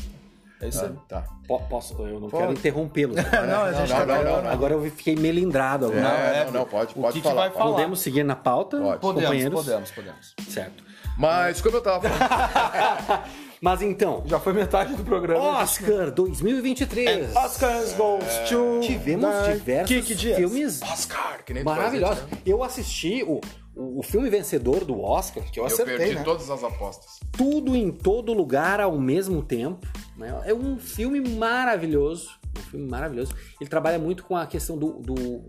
É 0.64 0.68
isso 0.70 0.86
aí. 0.86 0.92
Tá. 1.08 1.24
Po- 1.48 1.60
Posso, 1.70 1.94
eu 2.02 2.20
não 2.20 2.30
Pode. 2.30 2.42
quero 2.44 2.54
interrompê-lo. 2.54 3.14
Não, 3.48 3.64
a 3.64 3.74
gente 3.74 3.90
não, 3.90 3.98
tá 3.98 4.06
não, 4.06 4.24
não, 4.24 4.42
não. 4.44 4.50
Agora 4.52 4.74
eu 4.74 4.82
fiquei 4.92 5.16
melindrado 5.16 5.88
agora. 5.88 6.02
Não, 6.02 6.10
é, 6.10 6.46
não, 6.46 6.52
não, 6.52 6.66
pode, 6.66 6.94
pode 6.94 7.22
falar. 7.22 7.36
vai 7.36 7.50
pode. 7.50 7.60
falar? 7.60 7.72
Podemos 7.72 8.00
seguir 8.00 8.24
na 8.24 8.36
pauta, 8.36 8.78
Pode. 8.78 9.00
Podemos, 9.02 9.24
companheiros? 9.26 9.66
podemos, 9.66 9.92
podemos. 9.92 10.36
Certo. 10.48 10.84
Mas 11.18 11.62
como 11.62 11.78
eu 11.78 11.82
tava 11.82 12.10
falando, 12.10 13.24
Mas 13.62 13.82
então, 13.82 14.24
Já 14.26 14.40
foi 14.40 14.52
metade 14.52 14.94
do 14.96 15.04
programa. 15.06 15.60
Oscar 15.62 16.12
2023. 16.12 17.34
Oscars 17.36 17.94
goes 17.94 18.26
to... 18.50 18.80
Tivemos 18.82 19.30
diversos 19.54 20.22
filmes 20.36 20.82
Oscar, 20.82 21.44
que 21.46 21.54
nem 21.54 21.64
maravilhosos. 21.64 22.24
né? 22.24 22.38
Eu 22.46 22.62
assisti 22.64 23.24
o, 23.24 23.40
o, 23.76 24.00
o 24.00 24.04
filme 24.04 24.30
vencedor 24.30 24.84
do 24.86 25.00
Oscar, 25.02 25.44
Que 25.52 25.60
eu 25.60 25.64
Eu 25.64 25.68
acertei, 25.68 25.98
perdi 25.98 26.16
né? 26.16 26.24
todas 26.24 26.50
as 26.50 26.64
apostas. 26.64 27.20
Tudo 27.32 27.76
em 27.76 27.92
Todo 27.92 28.34
Lugar 28.34 28.80
ao 28.80 28.98
mesmo 29.00 29.42
tempo. 29.44 29.86
né? 30.18 30.42
É 30.46 30.54
um 30.54 30.78
filme 30.78 31.20
maravilhoso. 31.20 32.30
Um 32.58 32.62
filme 32.62 32.88
maravilhoso. 32.90 33.34
Ele 33.60 33.70
trabalha 33.70 33.98
muito 33.98 34.24
com 34.26 34.36
a 34.36 34.46
questão 34.46 34.78
do, 34.78 35.00
do, 35.00 35.44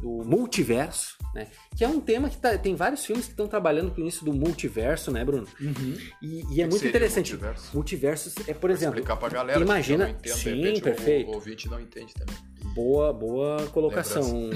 do 0.00 0.10
multiverso, 0.26 1.16
né? 1.34 1.46
Que 1.76 1.84
é 1.84 1.88
um 1.88 2.00
tema 2.00 2.28
que 2.28 2.36
tá- 2.36 2.58
tem 2.58 2.74
vários 2.74 3.04
filmes 3.04 3.24
que 3.26 3.30
estão 3.32 3.46
trabalhando 3.46 3.90
com 3.94 4.02
isso 4.06 4.24
do 4.24 4.32
multiverso, 4.34 5.10
né, 5.10 5.24
Bruno? 5.24 5.46
Uhum. 5.60 5.96
E, 6.20 6.44
e 6.54 6.60
é 6.60 6.64
muito 6.64 6.76
seria 6.78 6.88
interessante. 6.90 7.30
multiverso? 7.32 7.70
Multiversos 7.74 8.34
é, 8.46 8.52
por 8.52 8.70
exemplo, 8.70 8.96
Explicar 8.96 9.16
pra 9.16 9.28
galera. 9.30 9.60
imagina. 9.60 10.04
que 10.06 10.28
eu 10.28 10.34
não 10.34 10.34
entendo, 10.34 10.36
sim, 10.36 10.56
repente, 10.62 10.80
o- 10.80 10.82
perfeito. 10.84 11.30
O, 11.30 11.34
ouvinte 11.34 11.68
não 11.70 11.80
entende 11.80 12.12
também. 12.12 12.36
Boa, 12.74 13.12
boa 13.12 13.66
colocação, 13.68 14.50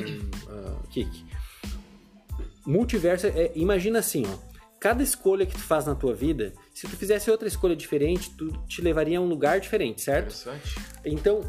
ah, 0.49 0.83
Kik. 0.90 1.25
Multiverso 2.66 3.26
é, 3.26 3.52
imagina 3.54 3.99
assim, 3.99 4.25
ó. 4.26 4.54
Cada 4.80 5.02
escolha 5.02 5.47
que 5.47 5.54
tu 5.54 5.62
faz 5.62 5.87
na 5.87 5.94
tua 5.94 6.14
vida, 6.14 6.52
se 6.75 6.87
tu 6.87 6.94
fizesse 6.94 7.30
outra 7.30 7.49
escolha 7.49 7.75
diferente, 7.75 8.30
tu 8.37 8.52
te 8.66 8.83
levaria 8.83 9.18
a 9.18 9.21
um 9.21 9.26
lugar 9.26 9.59
diferente, 9.59 10.02
certo? 10.02 10.26
Interessante. 10.26 10.75
Então, 11.06 11.40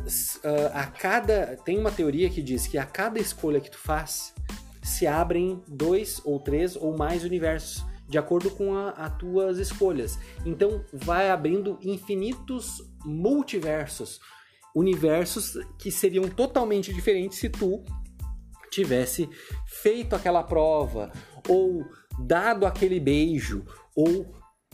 ah, 0.44 0.80
a 0.80 0.86
cada 0.86 1.58
tem 1.66 1.78
uma 1.78 1.92
teoria 1.92 2.30
que 2.30 2.42
diz 2.42 2.66
que 2.66 2.78
a 2.78 2.86
cada 2.86 3.20
escolha 3.20 3.60
que 3.60 3.70
tu 3.70 3.78
faz 3.78 4.34
se 4.82 5.06
abrem 5.06 5.62
dois 5.68 6.22
ou 6.24 6.40
três 6.40 6.78
ou 6.78 6.96
mais 6.96 7.26
universos 7.26 7.84
de 8.08 8.18
acordo 8.18 8.52
com 8.52 8.78
as 8.78 9.18
tuas 9.18 9.58
escolhas. 9.58 10.18
Então, 10.46 10.86
vai 10.94 11.30
abrindo 11.30 11.78
infinitos 11.82 12.82
multiversos, 13.04 14.20
universos 14.76 15.58
que 15.80 15.92
seriam 15.92 16.30
totalmente 16.30 16.94
diferentes 16.94 17.40
se 17.40 17.50
tu 17.50 17.84
tivesse 18.76 19.30
feito 19.66 20.16
aquela 20.16 20.44
prova 20.44 21.12
ou 21.48 21.84
dado 22.20 22.66
aquele 22.66 23.00
beijo 23.00 23.66
ou 23.96 24.34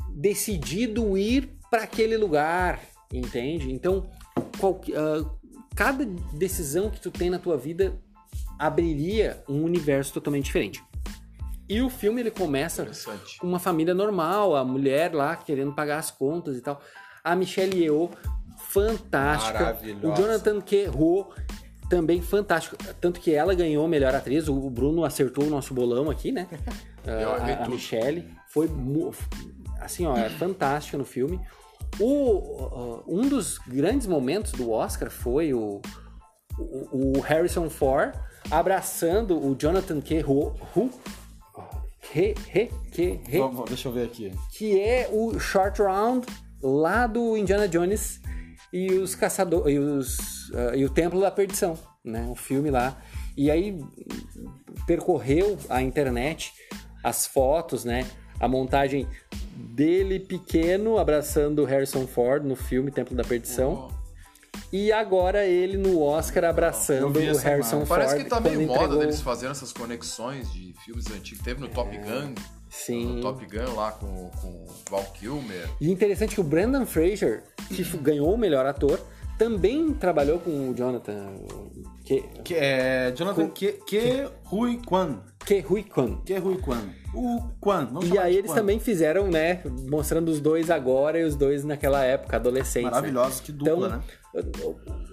decidido 0.09 1.17
ir 1.17 1.57
para 1.69 1.83
aquele 1.83 2.17
lugar, 2.17 2.81
entende? 3.13 3.71
Então, 3.71 4.09
qualque- 4.59 4.93
ah, 4.95 5.25
cada 5.75 6.05
decisão 6.33 6.89
que 6.89 6.99
tu 6.99 7.09
tem 7.09 7.29
na 7.29 7.39
tua 7.39 7.57
vida 7.57 7.97
abriria 8.59 9.43
um 9.47 9.63
universo 9.63 10.13
totalmente 10.13 10.45
diferente. 10.45 10.83
E 11.69 11.81
o 11.81 11.89
filme 11.89 12.19
ele 12.19 12.31
começa 12.31 12.83
com 13.39 13.47
uma 13.47 13.59
família 13.59 13.93
normal, 13.93 14.55
a 14.55 14.65
mulher 14.65 15.13
lá 15.15 15.35
querendo 15.37 15.73
pagar 15.73 15.99
as 15.99 16.11
contas 16.11 16.57
e 16.57 16.61
tal. 16.61 16.81
A 17.23 17.33
Michelle 17.35 17.81
Yeoh, 17.81 18.09
fantástica. 18.57 19.59
O 20.09 20.11
Jonathan 20.15 20.61
Kerro, 20.61 21.29
também 21.91 22.21
fantástico. 22.21 22.77
Tanto 23.01 23.19
que 23.19 23.35
ela 23.35 23.53
ganhou 23.53 23.85
melhor 23.85 24.15
atriz. 24.15 24.47
O 24.47 24.69
Bruno 24.69 25.03
acertou 25.03 25.43
o 25.43 25.49
nosso 25.49 25.73
bolão 25.73 26.09
aqui, 26.09 26.31
né? 26.31 26.47
Errei 27.05 27.53
a, 27.53 27.65
a. 27.65 27.69
Michelle. 27.69 28.25
Foi 28.47 28.69
assim, 29.81 30.05
ó, 30.05 30.15
é 30.15 30.29
fantástica 30.39 30.97
no 30.97 31.03
filme. 31.03 31.37
o, 31.99 33.03
um 33.05 33.27
dos 33.27 33.57
grandes 33.57 34.07
momentos 34.07 34.53
do 34.53 34.71
Oscar 34.71 35.11
foi 35.11 35.53
o, 35.53 35.81
o, 36.57 37.17
o 37.17 37.19
Harrison 37.19 37.69
Ford 37.69 38.13
abraçando 38.49 39.37
o 39.37 39.53
Jonathan 39.59 39.99
K. 39.99 40.23
Hu, 40.23 40.53
Hu 40.73 40.89
He, 42.13 42.35
he, 42.53 42.69
que, 42.91 43.21
he, 43.29 43.37
Vamos, 43.37 43.69
deixa 43.69 43.87
eu 43.87 43.93
ver 43.93 44.05
aqui. 44.05 44.33
que 44.51 44.77
é 44.81 45.07
o 45.11 45.39
Short 45.39 45.81
Round 45.81 46.25
lá 46.61 47.07
do 47.07 47.37
Indiana 47.37 47.69
Jones 47.69 48.19
e 48.73 48.93
os 48.95 49.15
caçadores 49.15 49.73
e, 49.73 49.79
os, 49.79 50.40
uh, 50.53 50.75
e 50.75 50.85
o 50.85 50.89
Templo 50.89 51.19
da 51.19 51.31
Perdição, 51.31 51.77
né? 52.03 52.27
O 52.29 52.35
filme 52.35 52.69
lá. 52.69 52.97
E 53.35 53.49
aí 53.49 53.79
percorreu 54.85 55.57
a 55.69 55.81
internet 55.81 56.53
as 57.03 57.25
fotos, 57.25 57.85
né? 57.85 58.05
A 58.39 58.47
montagem 58.47 59.07
dele 59.55 60.19
pequeno 60.19 60.97
abraçando 60.97 61.59
o 61.59 61.65
Harrison 61.65 62.07
Ford 62.07 62.43
no 62.43 62.55
filme 62.55 62.91
Templo 62.91 63.15
da 63.15 63.23
Perdição. 63.23 63.89
Oh. 63.89 64.01
E 64.73 64.91
agora 64.91 65.45
ele 65.45 65.77
no 65.77 66.01
Oscar 66.01 66.45
abraçando 66.45 67.17
o 67.17 67.37
Harrison. 67.37 67.85
Ford. 67.85 67.87
Parece 67.87 68.17
que 68.17 68.29
tá 68.29 68.39
meio 68.39 68.61
moda 68.61 68.83
entregou- 68.83 68.99
deles 68.99 69.21
fazendo 69.21 69.51
essas 69.51 69.73
conexões 69.73 70.51
de 70.51 70.73
filmes 70.85 71.11
antigos. 71.11 71.43
Teve 71.43 71.59
no 71.59 71.67
Top 71.67 71.95
Gun, 71.95 72.33
Sim. 72.69 73.15
no 73.15 73.21
Top 73.21 73.45
Gun 73.45 73.75
lá 73.75 73.91
com, 73.91 74.29
com 74.29 74.47
o 74.47 74.67
Val 74.89 75.03
Kilmer. 75.13 75.69
E 75.79 75.91
interessante 75.91 76.35
que 76.35 76.41
o 76.41 76.43
Brandon 76.43 76.85
Fraser, 76.85 77.43
que 77.67 77.83
ganhou 77.99 78.33
o 78.33 78.37
melhor 78.37 78.65
ator, 78.65 78.99
também 79.41 79.91
trabalhou 79.93 80.37
com 80.37 80.69
o 80.69 80.75
Jonathan. 80.75 81.33
Que, 82.05 82.21
Que 82.43 82.53
é 82.53 83.11
Jonathan 83.15 83.47
que, 83.49 83.71
que 83.87 84.27
Rui 84.43 84.79
Kwan. 84.85 85.19
que 85.43 85.65
Hui 85.67 85.83
Kwan. 85.83 86.17
Que 86.23 86.37
Rui 86.37 86.59
Kwan. 86.59 86.83
O 87.11 87.41
Kwan. 87.59 87.89
E 88.13 88.19
aí 88.19 88.35
eles 88.37 88.51
Kwan. 88.51 88.55
também 88.59 88.79
fizeram, 88.79 89.27
né? 89.31 89.63
Mostrando 89.89 90.29
os 90.29 90.39
dois 90.39 90.69
agora 90.69 91.19
e 91.19 91.23
os 91.23 91.35
dois 91.35 91.63
naquela 91.63 92.03
época, 92.03 92.35
adolescentes. 92.35 92.91
né? 92.91 92.91
Maravilhosos, 92.91 93.39
que 93.39 93.51
dupla, 93.51 93.87
então, 93.87 93.89
né? 93.97 94.03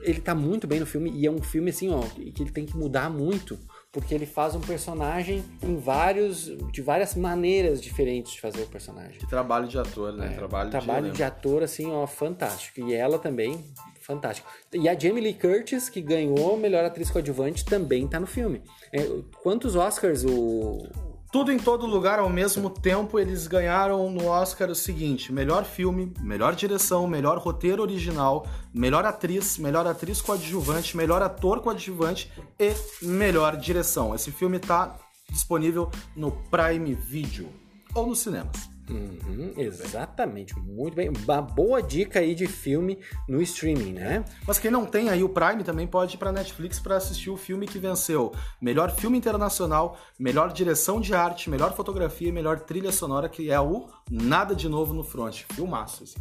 Ele 0.02 0.20
tá 0.20 0.35
muito 0.35 0.66
bem 0.66 0.78
no 0.78 0.87
filme 0.87 1.11
e 1.11 1.26
é 1.26 1.30
um 1.30 1.42
filme 1.42 1.70
assim, 1.70 1.90
ó, 1.90 2.02
que 2.02 2.42
ele 2.42 2.52
tem 2.52 2.64
que 2.66 2.76
mudar 2.76 3.11
muito, 3.11 3.58
porque 3.90 4.14
ele 4.14 4.26
faz 4.26 4.54
um 4.54 4.61
personagem 4.61 5.42
em 5.62 5.76
vários, 5.76 6.44
de 6.70 6.82
várias 6.82 7.16
maneiras 7.16 7.80
diferentes 7.80 8.32
de 8.35 8.40
fazer 8.40 8.62
o 8.62 8.66
personagem. 8.66 9.18
Que 9.18 9.26
trabalho 9.26 9.66
de 9.66 9.76
ator, 9.76 10.12
né? 10.12 10.28
trabalho, 10.37 10.68
É, 10.68 10.70
trabalho 10.70 11.11
de, 11.11 11.16
de 11.16 11.23
ator 11.25 11.62
assim, 11.64 11.90
ó, 11.90 12.06
fantástico. 12.06 12.80
E 12.80 12.94
ela 12.94 13.18
também, 13.18 13.64
fantástica. 14.09 14.49
E 14.73 14.88
a 14.88 14.99
Jamie 14.99 15.23
Lee 15.23 15.35
Curtis, 15.35 15.91
que 15.91 16.00
ganhou 16.00 16.57
melhor 16.57 16.83
atriz 16.85 17.11
coadjuvante, 17.11 17.65
também 17.65 18.09
tá 18.09 18.19
no 18.19 18.27
filme. 18.27 18.62
É, 18.91 19.07
quantos 19.43 19.77
Oscars 19.77 20.25
o 20.25 20.88
Tudo 21.31 21.53
em 21.53 21.59
todo 21.59 21.87
lugar 21.87 22.19
ao 22.19 22.31
mesmo 22.31 22.71
tempo, 22.71 23.19
eles 23.19 23.47
ganharam 23.47 24.11
no 24.11 24.27
Oscar 24.27 24.71
o 24.71 24.75
seguinte: 24.75 25.31
melhor 25.31 25.65
filme, 25.65 26.12
melhor 26.21 26.55
direção, 26.55 27.07
melhor 27.07 27.37
roteiro 27.37 27.83
original, 27.83 28.47
melhor 28.73 29.05
atriz, 29.05 29.59
melhor 29.59 29.87
atriz 29.87 30.23
coadjuvante, 30.23 30.97
melhor 30.97 31.21
ator 31.21 31.61
coadjuvante 31.61 32.33
e 32.59 32.73
melhor 33.05 33.57
direção. 33.59 34.15
Esse 34.15 34.33
filme 34.33 34.59
tá 34.59 34.97
disponível 35.31 35.91
no 36.17 36.33
Prime 36.50 36.95
Video 36.95 37.53
ou 37.95 38.07
nos 38.07 38.21
cinemas. 38.21 38.67
Uhum, 38.90 39.52
exatamente, 39.57 40.59
muito 40.59 40.95
bem. 40.95 41.11
Uma 41.11 41.42
boa 41.42 41.83
dica 41.83 42.21
aí 42.21 42.35
de 42.35 42.47
filme 42.47 42.99
no 43.28 43.40
streaming, 43.42 43.92
né? 43.92 44.25
Mas 44.47 44.59
quem 44.59 44.71
não 44.71 44.87
tem 44.87 45.11
aí 45.11 45.23
o 45.23 45.28
Prime 45.28 45.62
também 45.62 45.87
pode 45.87 46.14
ir 46.14 46.18
pra 46.18 46.33
Netflix 46.33 46.80
para 46.80 46.97
assistir 46.97 47.30
o 47.30 47.37
filme 47.37 47.66
que 47.66 47.78
venceu 47.78 48.33
melhor 48.61 48.90
filme 48.90 49.18
internacional, 49.18 49.99
melhor 50.18 50.52
direção 50.52 51.00
de 51.00 51.14
arte, 51.14 51.50
melhor 51.50 51.75
fotografia 51.75 52.28
e 52.28 52.33
melhor 52.33 52.61
trilha 52.61 52.92
sonora, 52.92 53.28
que 53.28 53.50
é 53.50 53.61
o 53.61 53.88
Nada 54.11 54.54
de 54.54 54.68
Novo 54.68 54.95
no 54.95 55.04
Front. 55.04 55.45
Filmaço, 55.52 56.04
assim. 56.04 56.18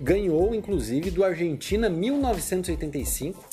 Ganhou, 0.00 0.54
inclusive, 0.54 1.10
do 1.10 1.24
Argentina 1.24 1.88
1985. 1.88 3.48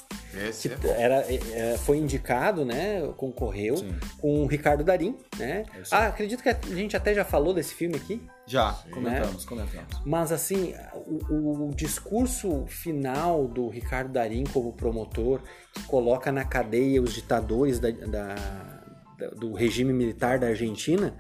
Esse 0.49 0.69
que 0.69 0.87
é 0.87 1.01
era, 1.01 1.25
é, 1.31 1.77
foi 1.77 1.97
indicado, 1.97 2.63
né? 2.65 3.01
Concorreu 3.17 3.75
com 4.19 4.43
o 4.43 4.45
Ricardo 4.45 4.83
Darim, 4.83 5.17
né? 5.37 5.65
Ah, 5.91 6.07
acredito 6.07 6.43
que 6.43 6.49
a 6.49 6.59
gente 6.75 6.95
até 6.95 7.13
já 7.13 7.23
falou 7.25 7.53
desse 7.53 7.73
filme 7.73 7.95
aqui. 7.95 8.21
Já, 8.45 8.73
comentamos, 8.91 9.45
comentamos. 9.45 10.01
Mas 10.05 10.31
assim, 10.31 10.75
o, 10.93 11.69
o 11.69 11.73
discurso 11.75 12.65
final 12.67 13.47
do 13.47 13.67
Ricardo 13.69 14.11
Darim 14.11 14.43
como 14.53 14.73
promotor, 14.73 15.41
que 15.73 15.81
coloca 15.83 16.31
na 16.31 16.43
cadeia 16.45 17.01
os 17.01 17.13
ditadores 17.13 17.79
da- 17.79 17.89
da- 17.91 18.83
da- 19.17 19.29
do 19.31 19.53
regime 19.53 19.91
militar 19.93 20.37
da 20.37 20.47
Argentina, 20.47 21.17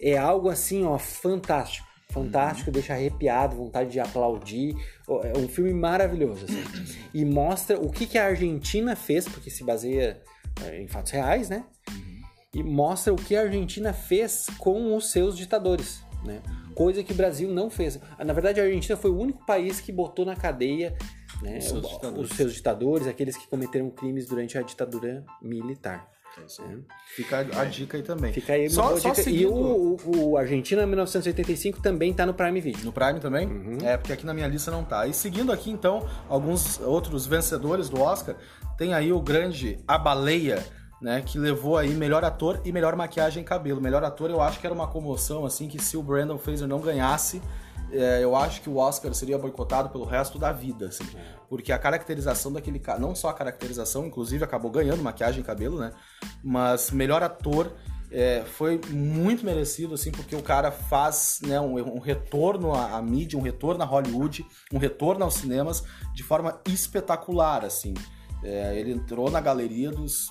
é 0.00 0.16
algo 0.16 0.48
assim, 0.48 0.84
ó, 0.84 0.96
fantástico. 0.98 1.88
Fantástico, 2.12 2.70
deixa 2.70 2.92
arrepiado, 2.92 3.56
vontade 3.56 3.90
de 3.90 3.98
aplaudir. 4.00 4.74
É 5.24 5.38
um 5.38 5.48
filme 5.48 5.72
maravilhoso, 5.72 6.44
assim. 6.44 6.62
E 7.14 7.24
mostra 7.24 7.78
o 7.80 7.90
que, 7.90 8.06
que 8.06 8.18
a 8.18 8.26
Argentina 8.26 8.94
fez, 8.94 9.26
porque 9.28 9.48
se 9.50 9.64
baseia 9.64 10.20
é, 10.64 10.80
em 10.82 10.86
fatos 10.88 11.12
reais, 11.12 11.48
né? 11.48 11.64
e 12.54 12.62
mostra 12.62 13.14
o 13.14 13.16
que 13.16 13.34
a 13.34 13.40
Argentina 13.40 13.94
fez 13.94 14.44
com 14.58 14.94
os 14.94 15.10
seus 15.10 15.38
ditadores, 15.38 16.04
né? 16.22 16.42
Coisa 16.74 17.02
que 17.02 17.10
o 17.10 17.14
Brasil 17.16 17.48
não 17.50 17.70
fez. 17.70 17.98
Na 18.18 18.34
verdade, 18.34 18.60
a 18.60 18.64
Argentina 18.64 18.94
foi 18.94 19.10
o 19.10 19.18
único 19.18 19.44
país 19.46 19.80
que 19.80 19.90
botou 19.90 20.26
na 20.26 20.36
cadeia 20.36 20.94
né, 21.40 21.56
Os 21.56 21.64
seus 21.64 21.84
o- 21.86 21.88
ditadores. 21.94 22.30
os 22.30 22.36
seus 22.36 22.52
ditadores, 22.54 23.06
aqueles 23.06 23.38
que 23.38 23.46
cometeram 23.48 23.88
crimes 23.88 24.26
durante 24.26 24.58
a 24.58 24.62
ditadura 24.62 25.24
militar. 25.40 26.06
Né? 26.40 26.78
Fica 27.14 27.38
a, 27.38 27.60
a 27.60 27.64
dica 27.64 27.96
aí 27.96 28.02
também. 28.02 28.32
Fica 28.32 28.54
aí 28.54 28.68
só, 28.70 28.96
só 28.98 29.10
dica. 29.10 29.20
E 29.20 29.24
seguindo... 29.24 29.52
o, 29.52 29.96
o, 30.04 30.30
o 30.30 30.36
Argentina 30.36 30.86
1985 30.86 31.80
também 31.80 32.12
tá 32.12 32.24
no 32.24 32.34
Prime 32.34 32.60
Video. 32.60 32.84
No 32.84 32.92
Prime 32.92 33.20
também? 33.20 33.46
Uhum. 33.46 33.78
É, 33.82 33.96
porque 33.96 34.12
aqui 34.12 34.24
na 34.24 34.34
minha 34.34 34.48
lista 34.48 34.70
não 34.70 34.84
tá. 34.84 35.06
E 35.06 35.12
seguindo 35.12 35.52
aqui, 35.52 35.70
então, 35.70 36.08
alguns 36.28 36.80
outros 36.80 37.26
vencedores 37.26 37.88
do 37.88 38.00
Oscar, 38.00 38.36
tem 38.76 38.94
aí 38.94 39.12
o 39.12 39.20
grande 39.20 39.78
A 39.86 39.98
Baleia, 39.98 40.64
né, 41.00 41.20
que 41.20 41.38
levou 41.38 41.76
aí 41.76 41.94
melhor 41.94 42.24
ator 42.24 42.60
e 42.64 42.72
melhor 42.72 42.96
maquiagem 42.96 43.42
e 43.42 43.46
cabelo. 43.46 43.80
Melhor 43.80 44.04
ator 44.04 44.30
eu 44.30 44.40
acho 44.40 44.60
que 44.60 44.66
era 44.66 44.74
uma 44.74 44.86
comoção, 44.86 45.44
assim, 45.44 45.68
que 45.68 45.82
se 45.82 45.96
o 45.96 46.02
Brandon 46.02 46.38
Fraser 46.38 46.68
não 46.68 46.80
ganhasse, 46.80 47.42
é, 47.92 48.22
eu 48.22 48.34
acho 48.34 48.62
que 48.62 48.70
o 48.70 48.76
Oscar 48.76 49.12
seria 49.14 49.38
boicotado 49.38 49.90
pelo 49.90 50.04
resto 50.04 50.38
da 50.38 50.50
vida, 50.50 50.86
assim. 50.86 51.04
Porque 51.48 51.72
a 51.72 51.78
caracterização 51.78 52.52
daquele 52.52 52.78
cara, 52.78 52.98
não 52.98 53.14
só 53.14 53.28
a 53.28 53.34
caracterização, 53.34 54.06
inclusive 54.06 54.42
acabou 54.42 54.70
ganhando 54.70 55.02
maquiagem 55.02 55.40
e 55.40 55.44
cabelo, 55.44 55.78
né, 55.78 55.92
mas 56.42 56.90
melhor 56.90 57.22
ator 57.22 57.72
é, 58.10 58.42
foi 58.44 58.80
muito 58.90 59.44
merecido, 59.44 59.94
assim, 59.94 60.10
porque 60.10 60.36
o 60.36 60.42
cara 60.42 60.70
faz 60.70 61.40
né, 61.42 61.60
um, 61.60 61.78
um 61.96 61.98
retorno 61.98 62.74
à, 62.74 62.96
à 62.96 63.02
mídia, 63.02 63.38
um 63.38 63.42
retorno 63.42 63.82
a 63.82 63.86
Hollywood, 63.86 64.46
um 64.72 64.78
retorno 64.78 65.24
aos 65.24 65.34
cinemas 65.34 65.82
de 66.14 66.22
forma 66.22 66.60
espetacular, 66.66 67.64
assim. 67.64 67.94
É, 68.44 68.78
ele 68.78 68.92
entrou 68.92 69.30
na 69.30 69.40
galeria 69.40 69.90
dos, 69.90 70.30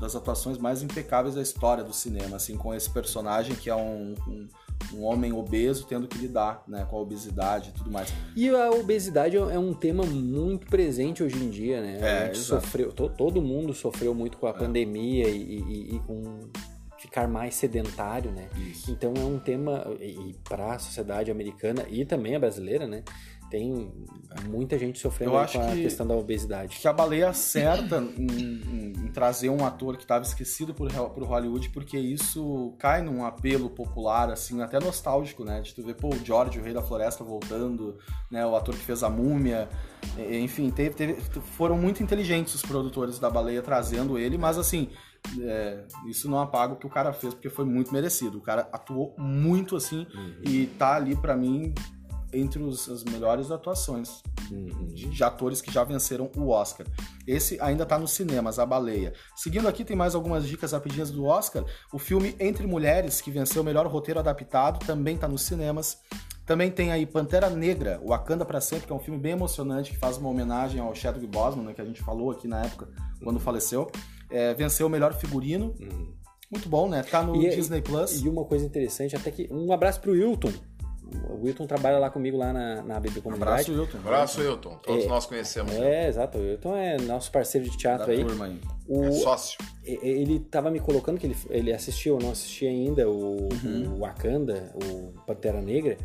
das 0.00 0.16
atuações 0.16 0.58
mais 0.58 0.82
impecáveis 0.82 1.34
da 1.34 1.42
história 1.42 1.84
do 1.84 1.92
cinema, 1.92 2.36
assim, 2.36 2.56
com 2.56 2.74
esse 2.74 2.90
personagem 2.90 3.54
que 3.54 3.70
é 3.70 3.76
um, 3.76 4.14
um, 4.26 4.48
um 4.92 5.02
homem 5.04 5.32
obeso 5.32 5.86
tendo 5.88 6.06
que 6.06 6.16
lidar 6.18 6.62
né, 6.68 6.86
com 6.88 6.96
a 6.96 7.00
obesidade 7.00 7.70
e 7.70 7.72
tudo 7.72 7.90
mais. 7.90 8.12
E 8.36 8.48
a 8.48 8.70
obesidade 8.70 9.36
é 9.36 9.58
um 9.58 9.72
tema 9.74 10.04
muito 10.04 10.66
presente 10.66 11.22
hoje 11.22 11.36
em 11.42 11.50
dia, 11.50 11.80
né? 11.80 11.98
É, 12.00 12.18
a 12.22 12.24
gente 12.26 12.38
exato. 12.38 12.62
sofreu, 12.64 12.92
to- 12.92 13.08
todo 13.08 13.40
mundo 13.42 13.72
sofreu 13.74 14.14
muito 14.14 14.36
com 14.38 14.46
a 14.46 14.52
pandemia 14.54 15.28
e, 15.28 15.36
e- 15.60 15.96
e 15.96 15.98
com 16.06 16.22
ficar 16.98 17.28
mais 17.28 17.54
sedentário, 17.54 18.30
né? 18.30 18.48
Isso. 18.56 18.90
Então 18.90 19.12
é 19.16 19.20
um 19.24 19.38
tema 19.38 19.84
e 20.00 20.34
para 20.44 20.74
a 20.74 20.78
sociedade 20.78 21.30
americana 21.30 21.84
e 21.90 22.04
também 22.04 22.34
a 22.34 22.38
brasileira, 22.40 22.86
né? 22.86 23.02
Tem 23.54 23.92
muita 24.48 24.76
gente 24.76 24.98
sofrendo 24.98 25.30
com 25.30 25.38
a 25.38 25.46
que- 25.46 25.82
questão 25.82 26.04
da 26.04 26.12
obesidade. 26.16 26.76
que 26.80 26.88
a 26.88 26.92
baleia 26.92 27.28
acerta 27.28 27.98
em, 28.18 28.26
em- 28.26 28.92
em 29.04 29.08
trazer 29.12 29.48
um 29.48 29.64
ator 29.64 29.96
que 29.96 30.02
estava 30.02 30.24
esquecido 30.24 30.74
por, 30.74 30.90
por 30.92 31.22
Hollywood, 31.22 31.68
porque 31.68 31.96
isso 31.96 32.74
cai 32.80 33.00
num 33.00 33.24
apelo 33.24 33.70
popular, 33.70 34.28
assim, 34.28 34.60
até 34.60 34.80
nostálgico, 34.80 35.44
né? 35.44 35.60
De 35.60 35.72
tu 35.72 35.84
ver, 35.84 35.94
pô, 35.94 36.08
o 36.08 36.18
George, 36.24 36.58
o 36.58 36.64
Rei 36.64 36.74
da 36.74 36.82
Floresta, 36.82 37.22
voltando, 37.22 37.96
né? 38.28 38.44
O 38.44 38.56
ator 38.56 38.74
que 38.74 38.80
fez 38.84 39.04
a 39.04 39.08
múmia. 39.08 39.68
Enfim, 40.18 40.68
teve, 40.70 40.96
teve- 40.96 41.20
foram 41.56 41.78
muito 41.78 42.02
inteligentes 42.02 42.56
os 42.56 42.62
produtores 42.62 43.20
da 43.20 43.30
baleia 43.30 43.62
trazendo 43.62 44.18
ele, 44.18 44.36
mas 44.36 44.58
assim. 44.58 44.88
é, 45.40 45.84
isso 46.06 46.28
não 46.28 46.38
apaga 46.40 46.74
o 46.74 46.76
que 46.76 46.86
o 46.86 46.90
cara 46.90 47.12
fez, 47.12 47.32
porque 47.32 47.48
foi 47.48 47.64
muito 47.64 47.92
merecido. 47.92 48.36
O 48.38 48.42
cara 48.42 48.68
atuou 48.72 49.14
muito 49.16 49.76
assim 49.76 50.06
e 50.42 50.66
tá 50.78 50.96
ali 50.96 51.14
pra 51.16 51.34
mim 51.36 51.72
entre 52.34 52.62
os- 52.62 52.88
as 52.88 53.04
melhores 53.04 53.50
atuações 53.50 54.22
de, 54.48 55.08
de 55.08 55.24
atores 55.24 55.60
que 55.60 55.72
já 55.72 55.84
venceram 55.84 56.30
o 56.36 56.48
Oscar. 56.48 56.86
Esse 57.26 57.58
ainda 57.60 57.86
tá 57.86 57.98
nos 57.98 58.10
cinemas, 58.12 58.58
A 58.58 58.66
Baleia. 58.66 59.12
Seguindo 59.36 59.66
aqui, 59.68 59.84
tem 59.84 59.96
mais 59.96 60.14
algumas 60.14 60.46
dicas 60.46 60.72
rapidinhas 60.72 61.10
do 61.10 61.24
Oscar. 61.24 61.64
O 61.92 61.98
filme 61.98 62.34
Entre 62.38 62.66
Mulheres, 62.66 63.20
que 63.20 63.30
venceu 63.30 63.62
o 63.62 63.64
melhor 63.64 63.86
roteiro 63.86 64.20
adaptado, 64.20 64.84
também 64.84 65.16
tá 65.16 65.26
nos 65.28 65.42
cinemas. 65.42 65.98
Também 66.46 66.70
tem 66.70 66.92
aí 66.92 67.06
Pantera 67.06 67.48
Negra, 67.48 67.98
Wakanda 68.06 68.44
para 68.44 68.60
Sempre, 68.60 68.86
que 68.86 68.92
é 68.92 68.96
um 68.96 68.98
filme 68.98 69.18
bem 69.18 69.32
emocionante, 69.32 69.90
que 69.92 69.96
faz 69.96 70.18
uma 70.18 70.28
homenagem 70.28 70.78
ao 70.78 70.94
Chadwick 70.94 71.26
Boseman, 71.26 71.64
né, 71.64 71.72
que 71.72 71.80
a 71.80 71.84
gente 71.86 72.02
falou 72.02 72.30
aqui 72.30 72.46
na 72.46 72.60
época, 72.66 72.86
quando 73.22 73.40
faleceu. 73.40 73.90
É, 74.30 74.52
venceu 74.52 74.86
o 74.86 74.90
melhor 74.90 75.14
figurino. 75.14 75.74
Muito 76.50 76.68
bom, 76.68 76.86
né? 76.88 77.02
Tá 77.02 77.22
no 77.22 77.34
E- 77.42 77.56
Disney 77.56 77.80
Plus. 77.80 78.20
E 78.22 78.28
uma 78.28 78.44
coisa 78.44 78.64
interessante, 78.66 79.16
até 79.16 79.30
que 79.30 79.48
um 79.50 79.72
abraço 79.72 80.00
pro 80.00 80.12
Wilton, 80.12 80.52
o 81.30 81.44
Wilton 81.44 81.66
trabalha 81.66 81.98
lá 81.98 82.10
comigo 82.10 82.36
lá 82.36 82.52
na, 82.52 82.82
na 82.82 83.00
BB 83.00 83.20
Comunidade. 83.20 83.52
Abraço, 83.70 83.72
Wilton. 83.80 83.98
Abraço, 83.98 84.42
Hilton. 84.42 84.78
Todos 84.82 85.04
É. 85.04 85.08
nós 85.08 85.26
conhecemos. 85.26 85.72
É, 85.74 86.08
exato. 86.08 86.38
O 86.38 86.40
Wilton 86.40 86.76
é 86.76 86.96
nosso 86.98 87.30
parceiro 87.30 87.68
de 87.68 87.76
teatro 87.76 88.06
Da 88.06 88.12
aí. 88.12 88.24
turma 88.24 88.46
aí. 88.46 88.60
O, 88.86 89.04
É 89.04 89.12
sócio. 89.12 89.58
Ele 89.84 90.40
tava 90.40 90.70
me 90.70 90.80
colocando 90.80 91.18
que 91.18 91.26
ele, 91.26 91.36
ele 91.50 91.72
assistiu, 91.72 92.14
eu 92.16 92.20
não 92.22 92.30
assisti 92.32 92.66
ainda, 92.66 93.08
o, 93.08 93.48
Uhum. 93.64 93.94
o 93.96 93.98
Wakanda, 94.00 94.72
o 94.74 95.12
Pantera 95.26 95.60
Negra, 95.62 95.96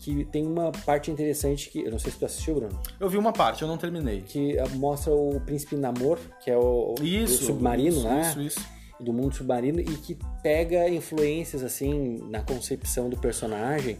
que 0.00 0.24
tem 0.26 0.46
uma 0.46 0.70
parte 0.72 1.10
interessante 1.10 1.68
que. 1.70 1.80
Eu 1.80 1.90
não 1.90 1.98
sei 1.98 2.10
se 2.12 2.18
tu 2.18 2.24
assistiu, 2.24 2.54
Bruno. 2.54 2.78
Eu 3.00 3.08
vi 3.08 3.16
uma 3.18 3.32
parte, 3.32 3.62
eu 3.62 3.68
não 3.68 3.76
terminei. 3.76 4.20
Que 4.22 4.58
ah, 4.58 4.66
mostra 4.74 5.12
o 5.12 5.40
Príncipe 5.40 5.76
Namor, 5.76 6.18
que 6.42 6.50
é 6.50 6.56
o, 6.56 6.94
o 6.98 7.04
Isso. 7.04 7.44
submarino, 7.44 7.88
isso, 7.98 8.04
né? 8.08 8.20
Isso, 8.30 8.40
isso. 8.40 8.76
do 9.00 9.12
mundo 9.12 9.34
submarino 9.34 9.78
e 9.80 9.84
que 9.84 10.16
pega 10.42 10.88
influências 10.88 11.62
assim 11.62 12.18
na 12.30 12.40
concepção 12.40 13.10
do 13.10 13.16
personagem 13.18 13.98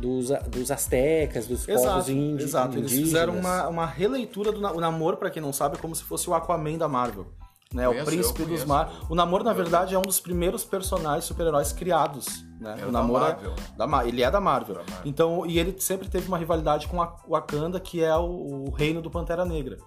dos, 0.00 0.30
dos 0.50 0.70
astecas, 0.70 1.46
dos 1.46 1.64
povos 1.66 1.82
Exato, 1.82 2.10
indi 2.10 2.42
exato. 2.42 2.76
Eles 2.78 2.90
indígenas. 2.92 3.08
fizeram 3.08 3.36
uma, 3.38 3.68
uma 3.68 3.86
releitura 3.86 4.50
do 4.50 4.60
na- 4.60 4.72
o 4.72 4.80
namoro, 4.80 5.16
pra 5.16 5.30
quem 5.30 5.40
não 5.42 5.52
sabe, 5.52 5.76
é 5.76 5.78
como 5.80 5.94
se 5.94 6.02
fosse 6.02 6.28
o 6.28 6.34
Aquaman 6.34 6.76
da 6.78 6.88
Marvel. 6.88 7.26
Né, 7.72 7.86
o 7.86 7.92
Conheço, 7.92 8.06
príncipe 8.10 8.42
eu 8.42 8.48
dos 8.48 8.64
mares. 8.64 8.92
O 9.08 9.14
Namor, 9.14 9.44
na 9.44 9.52
verdade, 9.52 9.94
é 9.94 9.98
um 9.98 10.02
dos 10.02 10.18
primeiros 10.18 10.64
personagens 10.64 11.24
super-heróis 11.24 11.72
criados. 11.72 12.44
Né? 12.60 12.74
É 12.80 12.82
o 12.82 12.86
da 12.86 12.98
Namor 12.98 13.20
Marvel, 13.20 13.52
é 13.52 13.78
da 13.78 13.86
Ma- 13.86 14.04
ele 14.04 14.24
é 14.24 14.28
da 14.28 14.40
Marvel. 14.40 14.74
Da 14.74 14.80
Marvel. 14.80 15.02
Então, 15.04 15.46
e 15.46 15.56
ele 15.56 15.76
sempre 15.78 16.08
teve 16.08 16.26
uma 16.26 16.36
rivalidade 16.36 16.88
com 16.88 17.00
a 17.00 17.14
Wakanda, 17.28 17.78
que 17.78 18.02
é 18.02 18.12
o, 18.16 18.64
o 18.66 18.70
reino 18.70 19.00
do 19.00 19.08
Pantera 19.08 19.44
Negra. 19.44 19.78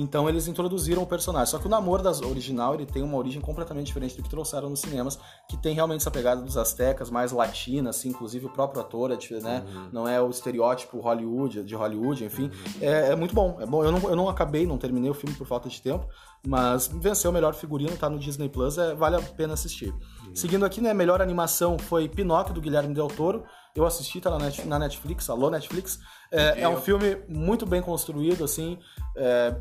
Então 0.00 0.28
eles 0.28 0.48
introduziram 0.48 1.02
o 1.02 1.06
personagem. 1.06 1.50
Só 1.50 1.58
que 1.58 1.66
o 1.66 1.68
Namor 1.68 2.02
das 2.02 2.20
original, 2.22 2.74
ele 2.74 2.86
tem 2.86 3.02
uma 3.02 3.16
origem 3.18 3.40
completamente 3.40 3.86
diferente 3.86 4.16
do 4.16 4.22
que 4.22 4.28
trouxeram 4.28 4.70
nos 4.70 4.80
cinemas, 4.80 5.18
que 5.48 5.56
tem 5.56 5.74
realmente 5.74 6.00
essa 6.00 6.10
pegada 6.10 6.40
dos 6.40 6.56
astecas, 6.56 7.10
mais 7.10 7.32
latina, 7.32 7.90
assim, 7.90 8.08
inclusive 8.08 8.46
o 8.46 8.50
próprio 8.50 8.80
ator, 8.80 9.10
é, 9.10 9.40
né? 9.40 9.62
Não 9.92 10.08
é 10.08 10.20
o 10.20 10.30
estereótipo 10.30 10.98
Hollywood, 11.00 11.62
de 11.62 11.74
Hollywood, 11.74 12.24
enfim. 12.24 12.50
É, 12.80 13.10
é 13.10 13.16
muito 13.16 13.34
bom. 13.34 13.58
É 13.60 13.66
bom. 13.66 13.84
Eu 13.84 13.92
não, 13.92 14.00
eu 14.08 14.16
não 14.16 14.28
acabei, 14.28 14.66
não 14.66 14.78
terminei 14.78 15.10
o 15.10 15.14
filme 15.14 15.36
por 15.36 15.46
falta 15.46 15.68
de 15.68 15.80
tempo, 15.82 16.06
mas 16.46 16.88
venceu 16.88 17.30
o 17.30 17.34
melhor 17.34 17.54
figurino, 17.54 17.96
tá 17.96 18.08
no 18.08 18.18
Disney 18.18 18.48
Plus, 18.48 18.78
é, 18.78 18.94
vale 18.94 19.16
a 19.16 19.20
pena 19.20 19.54
assistir. 19.54 19.94
Seguindo 20.34 20.64
aqui, 20.64 20.80
né, 20.80 20.94
melhor 20.94 21.20
animação 21.20 21.78
foi 21.78 22.08
Pinóquio, 22.08 22.54
do 22.54 22.60
Guilherme 22.60 22.94
Del 22.94 23.08
Toro. 23.08 23.44
Eu 23.74 23.86
assisti, 23.86 24.20
tá 24.20 24.30
na 24.66 24.78
Netflix, 24.78 25.30
alô 25.30 25.48
Netflix. 25.48 25.98
É, 26.30 26.62
é 26.62 26.68
um 26.68 26.76
filme 26.76 27.18
muito 27.28 27.64
bem 27.64 27.80
construído, 27.80 28.44
assim, 28.44 28.78
é, 29.16 29.54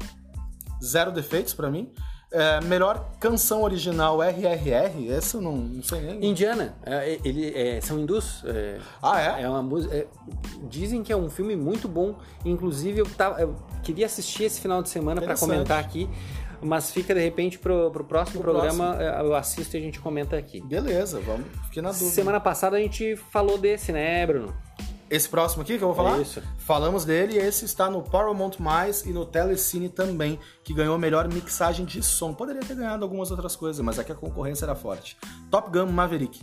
zero 0.83 1.11
defeitos 1.11 1.53
pra 1.53 1.69
mim. 1.69 1.91
É, 2.33 2.61
melhor 2.61 3.11
canção 3.19 3.61
original 3.61 4.21
RRR, 4.23 5.09
essa 5.11 5.35
eu 5.35 5.41
não, 5.41 5.57
não 5.57 5.83
sei 5.83 5.99
nem. 5.99 6.25
Indiana, 6.29 6.73
é, 6.85 7.19
ele, 7.25 7.51
é, 7.53 7.81
são 7.81 7.99
hindus. 7.99 8.41
É, 8.45 8.79
Ah, 9.03 9.21
é? 9.21 9.43
é 9.43 9.49
uma 9.49 9.61
música. 9.61 9.93
é, 9.93 10.07
dizem 10.69 11.03
que 11.03 11.11
é 11.11 11.15
um 11.17 11.29
filme 11.29 11.57
muito 11.57 11.89
bom. 11.89 12.15
Inclusive, 12.45 12.99
eu, 12.99 13.05
tava, 13.05 13.41
eu 13.41 13.53
queria 13.83 14.05
assistir 14.05 14.45
esse 14.45 14.61
final 14.61 14.81
de 14.81 14.87
semana 14.87 15.21
para 15.21 15.35
comentar 15.35 15.77
aqui. 15.77 16.09
Mas 16.63 16.91
fica 16.91 17.13
de 17.13 17.19
repente 17.19 17.57
pro, 17.57 17.89
pro 17.91 18.03
próximo 18.03 18.39
Pro 18.41 18.53
programa, 18.53 18.95
é, 19.01 19.19
eu 19.19 19.35
assisto 19.35 19.75
e 19.75 19.79
a 19.79 19.81
gente 19.81 19.99
comenta 19.99 20.37
aqui. 20.37 20.61
Beleza, 20.61 21.19
vamos. 21.19 21.47
Fiquei 21.65 21.81
na 21.81 21.89
dúvida. 21.91 22.11
Semana 22.11 22.39
passada 22.39 22.77
a 22.77 22.79
gente 22.79 23.15
falou 23.15 23.57
desse, 23.57 23.91
né, 23.91 24.25
Bruno? 24.25 24.55
Esse 25.11 25.27
próximo 25.27 25.61
aqui 25.61 25.77
que 25.77 25.83
eu 25.83 25.93
vou 25.93 25.95
falar? 25.95 26.21
Isso. 26.21 26.41
Falamos 26.59 27.03
dele, 27.03 27.37
esse 27.37 27.65
está 27.65 27.89
no 27.89 28.01
Paramount+, 28.01 28.57
Mais 28.59 29.05
e 29.05 29.09
no 29.11 29.25
Telecine 29.25 29.89
também, 29.89 30.39
que 30.63 30.73
ganhou 30.73 30.95
a 30.95 30.97
melhor 30.97 31.27
mixagem 31.27 31.85
de 31.85 32.01
som. 32.01 32.33
Poderia 32.33 32.61
ter 32.61 32.75
ganhado 32.75 33.03
algumas 33.03 33.29
outras 33.29 33.55
coisas, 33.57 33.83
mas 33.83 33.99
aqui 33.99 34.13
a 34.13 34.15
concorrência 34.15 34.63
era 34.63 34.73
forte. 34.73 35.17
Top 35.49 35.69
Gun 35.69 35.91
Maverick. 35.91 36.39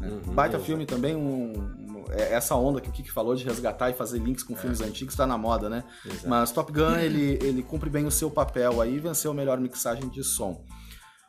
né? 0.00 0.08
Uhum, 0.08 0.32
Baita 0.34 0.58
filme 0.58 0.86
também, 0.86 1.14
um, 1.14 1.52
um- 1.58 2.04
é- 2.10 2.32
essa 2.34 2.54
onda 2.54 2.80
que 2.80 2.88
o 2.88 2.92
Kiki 2.92 3.10
falou 3.12 3.34
de 3.34 3.44
resgatar 3.44 3.90
e 3.90 3.94
fazer 3.94 4.18
links 4.18 4.42
com 4.42 4.54
filmes 4.56 4.80
antigos 4.80 5.12
está 5.14 5.26
na 5.26 5.36
moda, 5.38 5.68
né? 5.68 5.84
Mas 6.26 6.50
Top 6.52 6.72
Gun, 6.72 6.96
ele, 6.96 7.38
ele 7.42 7.62
cumpre 7.62 7.90
bem 7.90 8.06
o 8.06 8.10
seu 8.10 8.30
papel 8.30 8.80
aí 8.80 8.96
e 8.96 8.98
venceu 8.98 9.30
a 9.30 9.34
melhor 9.34 9.58
mixagem 9.58 10.08
de 10.08 10.22
som. 10.24 10.64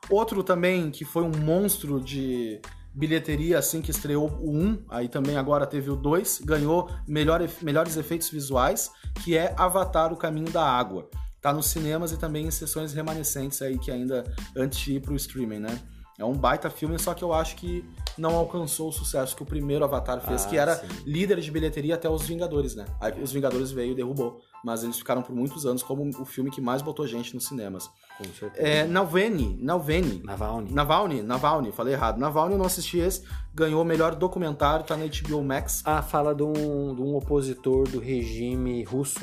Outro 0.10 0.42
também 0.44 0.90
que 0.92 1.04
foi 1.04 1.24
um 1.24 1.32
monstro 1.38 2.00
de 2.00 2.62
bilheteria 2.98 3.60
assim 3.60 3.80
que 3.80 3.92
estreou 3.92 4.28
o 4.42 4.50
1, 4.50 4.86
aí 4.90 5.08
também 5.08 5.38
agora 5.38 5.68
teve 5.68 5.92
o 5.92 5.96
2, 5.96 6.42
ganhou 6.44 6.90
melhor, 7.08 7.48
melhores 7.62 7.96
efeitos 7.96 8.30
visuais, 8.30 8.90
que 9.24 9.38
é 9.38 9.54
Avatar 9.56 10.12
o 10.12 10.18
Caminho 10.18 10.52
da 10.52 10.64
Água. 10.64 11.08
Tá 11.40 11.54
nos 11.54 11.68
cinemas 11.68 12.12
e 12.12 12.18
também 12.18 12.48
em 12.48 12.52
sessões 12.52 12.94
remanescentes 12.94 13.62
aí 13.62 13.78
que 13.78 13.92
ainda 13.92 14.24
antes 14.56 14.80
de 14.80 14.94
ir 14.94 15.02
pro 15.02 15.16
streaming, 15.16 15.60
né? 15.60 15.80
É 16.20 16.26
um 16.26 16.34
baita 16.34 16.68
filme, 16.68 16.98
só 16.98 17.14
que 17.14 17.24
eu 17.24 17.32
acho 17.32 17.56
que 17.58 17.86
não 18.18 18.36
alcançou 18.36 18.90
o 18.90 18.92
sucesso 18.92 19.36
que 19.36 19.44
o 19.44 19.46
primeiro 19.46 19.86
Avatar 19.86 20.20
fez, 20.20 20.46
Ah, 20.46 20.50
que 20.50 20.58
era 20.58 20.76
sim. 20.78 20.88
líder 21.06 21.40
de 21.40 21.52
bilheteria 21.52 21.94
até 21.94 22.10
os 22.10 22.24
Vingadores, 22.24 22.74
né? 22.76 22.86
Aí 23.00 23.22
os 23.22 23.32
Vingadores 23.32 23.70
veio 23.70 23.92
e 23.92 23.96
derrubou, 23.96 24.40
mas 24.64 24.84
eles 24.84 24.98
ficaram 24.98 25.22
por 25.22 25.36
muitos 25.36 25.66
anos 25.66 25.84
como 25.84 26.10
o 26.20 26.26
filme 26.26 26.52
que 26.52 26.62
mais 26.62 26.82
botou 26.82 27.06
gente 27.08 27.34
nos 27.34 27.46
cinemas. 27.46 27.90
Com 28.18 28.24
certeza. 28.34 28.68
É, 28.68 28.86
Nalveni, 28.86 29.58
Nalveni, 29.62 30.22
Navalny. 30.24 30.72
Navalny, 30.72 31.22
Navalny, 31.22 31.72
falei 31.72 31.94
errado. 31.94 32.20
Navalny 32.20 32.54
eu 32.54 32.58
não 32.58 32.66
assisti 32.66 32.98
esse, 32.98 33.24
ganhou 33.54 33.82
o 33.82 33.86
melhor 33.86 34.16
documentário, 34.16 34.86
tá 34.86 34.98
na 34.98 35.06
HBO 35.06 35.44
Max. 35.44 35.82
Ah, 35.86 36.02
fala 36.02 36.34
de 36.34 36.44
um, 36.44 36.96
de 36.96 37.02
um 37.02 37.16
opositor 37.16 37.88
do 37.88 38.00
regime 38.00 38.84
russo. 38.84 39.20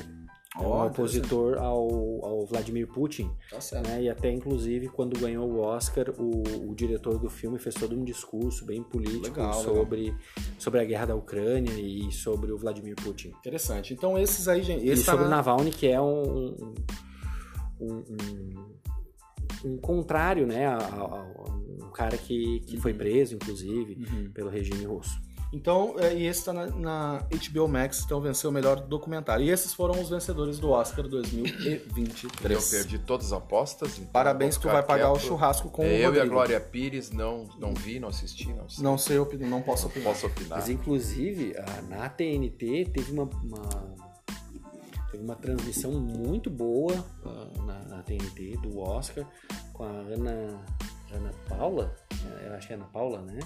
É 0.57 0.61
um 0.61 0.87
opositor 0.87 1.59
ao, 1.59 2.25
ao 2.25 2.47
Vladimir 2.47 2.87
Putin. 2.87 3.29
Tá 3.51 3.83
né? 3.83 4.03
E 4.05 4.09
até, 4.09 4.31
inclusive, 4.31 4.89
quando 4.89 5.19
ganhou 5.19 5.51
o 5.51 5.59
Oscar, 5.61 6.11
o, 6.17 6.43
o 6.71 6.75
diretor 6.77 7.19
do 7.19 7.29
filme 7.29 7.59
fez 7.59 7.75
todo 7.75 7.97
um 7.97 8.05
discurso 8.05 8.65
bem 8.65 8.83
político 8.83 9.41
Legal, 9.41 9.53
sobre, 9.55 10.15
sobre 10.59 10.81
a 10.81 10.85
guerra 10.85 11.07
da 11.07 11.15
Ucrânia 11.17 11.73
e 11.73 12.13
sobre 12.13 12.53
o 12.53 12.57
Vladimir 12.59 12.95
Putin. 12.95 13.29
Interessante. 13.31 13.93
Então 13.93 14.17
esses 14.17 14.47
aí, 14.47 14.63
gente. 14.63 14.85
E 14.85 14.91
Esse 14.91 15.05
tá 15.05 15.13
sobre 15.13 15.27
o 15.27 15.29
na... 15.29 15.37
Navalny, 15.37 15.71
que 15.73 15.89
é 15.89 16.01
um, 16.01 16.75
um, 17.81 17.89
um, 17.89 18.75
um 19.73 19.77
contrário, 19.79 20.47
né? 20.47 20.67
a- 20.67 20.77
a- 20.79 21.21
a 21.21 21.55
um 21.85 21.91
cara 21.91 22.17
que, 22.17 22.61
que 22.61 22.77
foi 22.77 22.95
preso, 22.95 23.35
inclusive, 23.35 23.97
Uhum. 23.97 24.31
pelo 24.33 24.49
regime 24.51 24.85
russo. 24.85 25.21
Então, 25.55 25.95
é, 26.01 26.13
e 26.15 26.27
esse 26.27 26.45
tá 26.45 26.53
na, 26.53 26.67
na 26.67 27.27
HBO 27.53 27.69
Max, 27.69 28.03
então 28.05 28.21
venceu 28.21 28.51
o 28.51 28.53
melhor 28.53 28.81
documentário. 28.81 29.45
E 29.47 29.51
esses 29.51 29.73
foram 29.73 30.01
os 30.01 30.11
vencedores 30.11 30.59
do 30.59 30.71
Oscar 30.71 31.07
2023. 31.07 32.73
Eu 32.73 32.79
perdi 32.81 32.99
todas 32.99 33.27
as 33.27 33.33
apostas. 33.35 33.99
então 33.99 34.11
Parabéns 34.13 34.59
que 34.59 34.67
vai 34.67 34.83
pagar 34.83 35.11
o 35.11 35.15
quieto. 35.15 35.27
churrasco 35.29 35.71
com 35.71 35.85
É, 35.85 35.87
o 35.87 35.91
eu 35.91 36.15
e 36.17 36.21
a. 36.21 36.25
Glória 36.27 36.61
Pires 36.61 37.11
não, 37.13 37.49
não 37.59 37.73
vi, 37.73 38.01
não 38.01 38.09
assisti, 38.09 38.53
não 38.53 38.69
sei. 38.69 38.83
Não 38.83 38.99
sei, 38.99 39.17
eu 39.17 39.29
não 39.43 39.63
posso 39.63 39.87
opinar. 39.87 40.13
posso 40.13 40.27
opinar. 40.27 40.59
Mas 40.59 40.69
inclusive 40.69 41.55
na 41.89 42.09
TNT 42.09 42.91
teve 42.93 43.13
uma, 43.13 43.23
uma- 43.25 43.95
teve 45.13 45.23
uma 45.23 45.37
transmissão 45.37 45.93
muito 45.93 46.51
boa 46.51 46.93
ah, 47.25 47.47
na, 47.65 47.79
na 47.97 48.03
TNT 48.03 48.57
do 48.63 48.79
Oscar 48.81 49.25
com 49.73 49.85
a 49.85 49.89
Ana 49.89 50.61
Ana 51.17 51.31
Paula, 51.49 51.95
eu 52.45 52.55
acho 52.55 52.67
que 52.67 52.73
é 52.73 52.77
Ana 52.77 52.87
Paula, 52.87 53.21
né? 53.23 53.39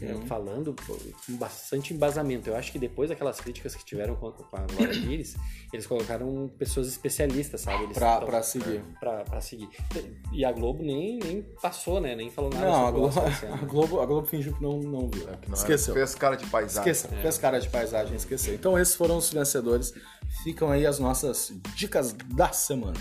Eh, 0.00 0.14
Uhum. 0.14 0.24
falando 0.28 0.72
com 0.86 1.36
bastante 1.36 1.92
embasamento. 1.92 2.48
Eu 2.48 2.54
acho 2.54 2.70
que 2.70 2.78
depois 2.78 3.08
daquelas 3.10 3.40
críticas 3.40 3.74
que 3.74 3.84
tiveram 3.84 4.14
com, 4.14 4.28
a 4.28 4.60
Glória 4.60 4.92
Pires, 5.02 5.34
eles 5.72 5.84
colocaram 5.84 6.48
pessoas 6.56 6.86
especialistas, 6.86 7.62
sabe? 7.62 7.82
Eles 7.84 7.98
Pra, 7.98 8.18
tão- 8.18 8.26
pra 8.28 8.40
seguir. 8.40 8.84
pra, 9.00 9.24
pra 9.24 9.40
seguir. 9.40 9.68
E 10.32 10.44
a 10.44 10.52
Globo 10.52 10.80
nem, 10.84 11.18
nem 11.18 11.42
passou, 11.60 12.00
né? 12.00 12.14
Nem 12.14 12.30
falou 12.30 12.50
nada 12.54 12.64
Não, 12.66 12.86
a 12.86 12.90
Globo, 12.92 13.18
Oscar 13.20 13.52
a. 13.52 13.56
Globo, 13.66 14.00
a 14.00 14.06
Globo 14.06 14.26
fingiu 14.28 14.54
que 14.54 14.62
não, 14.62 14.78
não 14.78 15.08
viu. 15.08 15.28
É 15.28 15.36
que 15.36 15.48
não 15.50 15.54
era- 15.54 15.54
Esqueceu. 15.54 15.92
Fez 15.94 16.14
cara 16.14 16.36
de 16.36 16.46
paisagem. 16.46 16.92
Esqueça, 16.92 17.08
fez 17.20 17.38
cara 17.38 17.58
de 17.60 17.68
paisagem, 17.68 18.14
esqueceu. 18.14 18.54
Então 18.54 18.78
esses 18.78 18.94
foram 18.94 19.16
os 19.16 19.28
vencedores. 19.32 19.92
Ficam 20.44 20.70
aí 20.70 20.86
as 20.86 21.00
nossas 21.00 21.52
dicas 21.74 22.12
da 22.12 22.52
semana. 22.52 22.96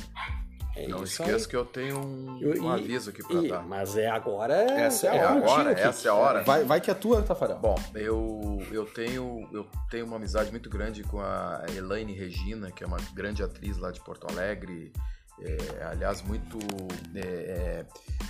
É 0.83 0.87
Não 0.87 1.03
esqueça 1.03 1.35
aí. 1.45 1.47
que 1.47 1.55
eu 1.55 1.65
tenho 1.65 1.99
um, 1.99 2.39
Eu- 2.41 2.61
um 2.63 2.75
e- 2.77 2.79
aviso 2.79 3.09
aqui 3.09 3.21
pra 3.23 3.41
e- 3.43 3.47
dar. 3.49 3.63
Mas 3.63 3.95
é 3.97 4.07
agora. 4.07 4.53
Essa 4.53 5.07
é 5.07 5.09
a 5.09 5.15
É 5.15 5.25
hora. 5.25 5.37
agora, 5.37 5.75
Kiki. 5.75 5.87
essa 5.87 6.07
é 6.07 6.11
a 6.11 6.13
hora. 6.13 6.43
Vai, 6.43 6.63
vai 6.63 6.79
que 6.81 6.89
é 6.89 6.93
tua, 6.93 7.21
Tafarel. 7.21 7.57
Bom, 7.59 7.75
eu, 7.95 8.61
eu, 8.71 8.85
tenho, 8.85 9.47
eu 9.51 9.65
tenho 9.89 10.05
uma 10.05 10.15
amizade 10.15 10.51
muito 10.51 10.69
grande 10.69 11.03
com 11.03 11.19
a 11.19 11.63
Elaine 11.75 12.13
Regina, 12.13 12.71
que 12.71 12.83
é 12.83 12.87
uma 12.87 12.97
grande 13.13 13.43
atriz 13.43 13.77
lá 13.77 13.91
de 13.91 13.99
Porto 14.01 14.27
Alegre. 14.29 14.91
É, 15.41 15.83
aliás, 15.85 16.21
muito. 16.21 16.57
é, 17.15 17.19
é, 17.19 17.85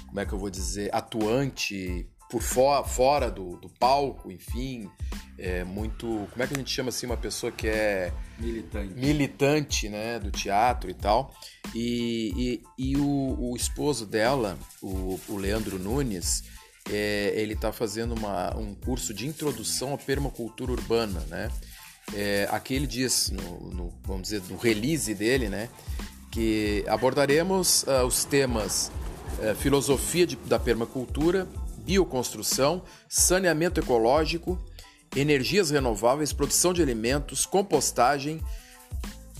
como 0.07 0.19
é 0.19 0.25
que 0.25 0.33
eu 0.33 0.37
vou 0.39 0.49
dizer? 0.49 0.93
Atuante 0.93 2.07
por 2.29 2.41
fo 2.41 2.83
fora 2.83 3.29
do, 3.31 3.57
do 3.57 3.69
palco, 3.69 4.31
enfim. 4.31 4.89
É 5.37 5.63
muito. 5.63 6.27
Como 6.31 6.43
é 6.43 6.47
que 6.47 6.53
a 6.53 6.57
gente 6.57 6.69
chama 6.71 6.89
assim 6.89 7.05
uma 7.05 7.15
pessoa 7.17 7.49
que 7.51 7.65
é 7.67 8.11
Militante. 8.37 8.93
militante 8.93 9.89
né, 9.89 10.19
do 10.19 10.29
teatro 10.31 10.89
e 10.89 10.93
tal. 10.93 11.33
E, 11.73 12.61
e, 12.77 12.89
e 12.91 12.97
o, 12.97 13.51
o 13.51 13.55
esposo 13.55 14.05
dela, 14.05 14.57
o, 14.81 15.17
o 15.29 15.37
Leandro 15.37 15.79
Nunes, 15.79 16.43
é, 16.91 17.31
ele 17.35 17.53
está 17.53 17.71
fazendo 17.71 18.13
uma, 18.15 18.55
um 18.57 18.75
curso 18.75 19.13
de 19.13 19.27
introdução 19.27 19.93
à 19.93 19.97
permacultura 19.97 20.71
urbana. 20.73 21.21
Né? 21.29 21.49
É, 22.13 22.47
aqui 22.51 22.73
ele 22.73 22.87
diz, 22.87 23.31
no, 23.31 23.69
no- 23.73 23.93
vamos 24.03 24.23
dizer, 24.23 24.41
no 24.49 24.57
release 24.57 25.13
dele, 25.13 25.47
né, 25.47 25.69
que 26.31 26.83
abordaremos 26.87 27.87
ah, 27.87 28.03
os 28.03 28.23
temas 28.25 28.91
eh, 29.41 29.53
filosofia 29.55 30.25
de- 30.27 30.35
da 30.35 30.57
permacultura, 30.59 31.47
bioconstrução, 31.89 32.83
saneamento 33.07 33.79
ecológico 33.79 34.63
energias 35.15 35.71
renováveis, 35.71 36.31
produção 36.31 36.71
de 36.71 36.83
alimentos, 36.83 37.47
compostagem, 37.47 38.39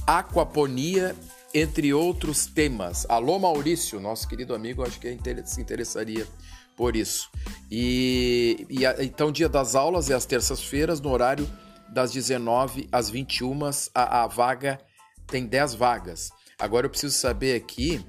aquaponia, 0.08 1.16
entre 1.54 1.94
outros 1.94 2.48
temas. 2.48 3.06
Alô 3.08 3.38
Maurício, 3.38 4.00
nosso 4.00 4.28
querido 4.28 4.56
amigo, 4.56 4.84
acho 4.84 5.00
que 5.00 5.16
se 5.46 5.62
interessaria 5.62 6.28
por 6.76 6.96
isso. 6.96 7.30
E, 7.70 8.66
e 8.68 8.84
então, 9.04 9.32
dia 9.32 9.48
das 9.48 9.76
aulas 9.76 10.10
é 10.10 10.16
às 10.16 10.26
terças-feiras, 10.26 11.00
no 11.00 11.12
horário 11.12 11.48
das 11.94 12.12
19 12.12 12.90
às 12.92 13.12
21, 13.12 13.60
a, 13.94 14.24
a 14.24 14.28
vaga 14.28 14.80
tem 15.28 15.46
10 15.46 15.76
vagas. 15.76 16.32
Agora 16.58 16.88
eu 16.88 16.90
preciso 16.90 17.16
saber 17.16 17.56
aqui 17.56 18.04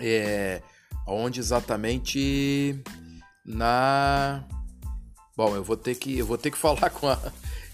é, 0.00 0.60
onde 1.06 1.38
exatamente 1.38 2.82
na 3.44 4.44
Bom, 5.36 5.56
eu 5.56 5.64
vou 5.64 5.76
ter 5.76 5.96
que 5.96 6.16
eu 6.16 6.26
vou 6.26 6.38
ter 6.38 6.50
que 6.50 6.58
falar 6.58 6.90
com 6.90 7.08
a 7.08 7.18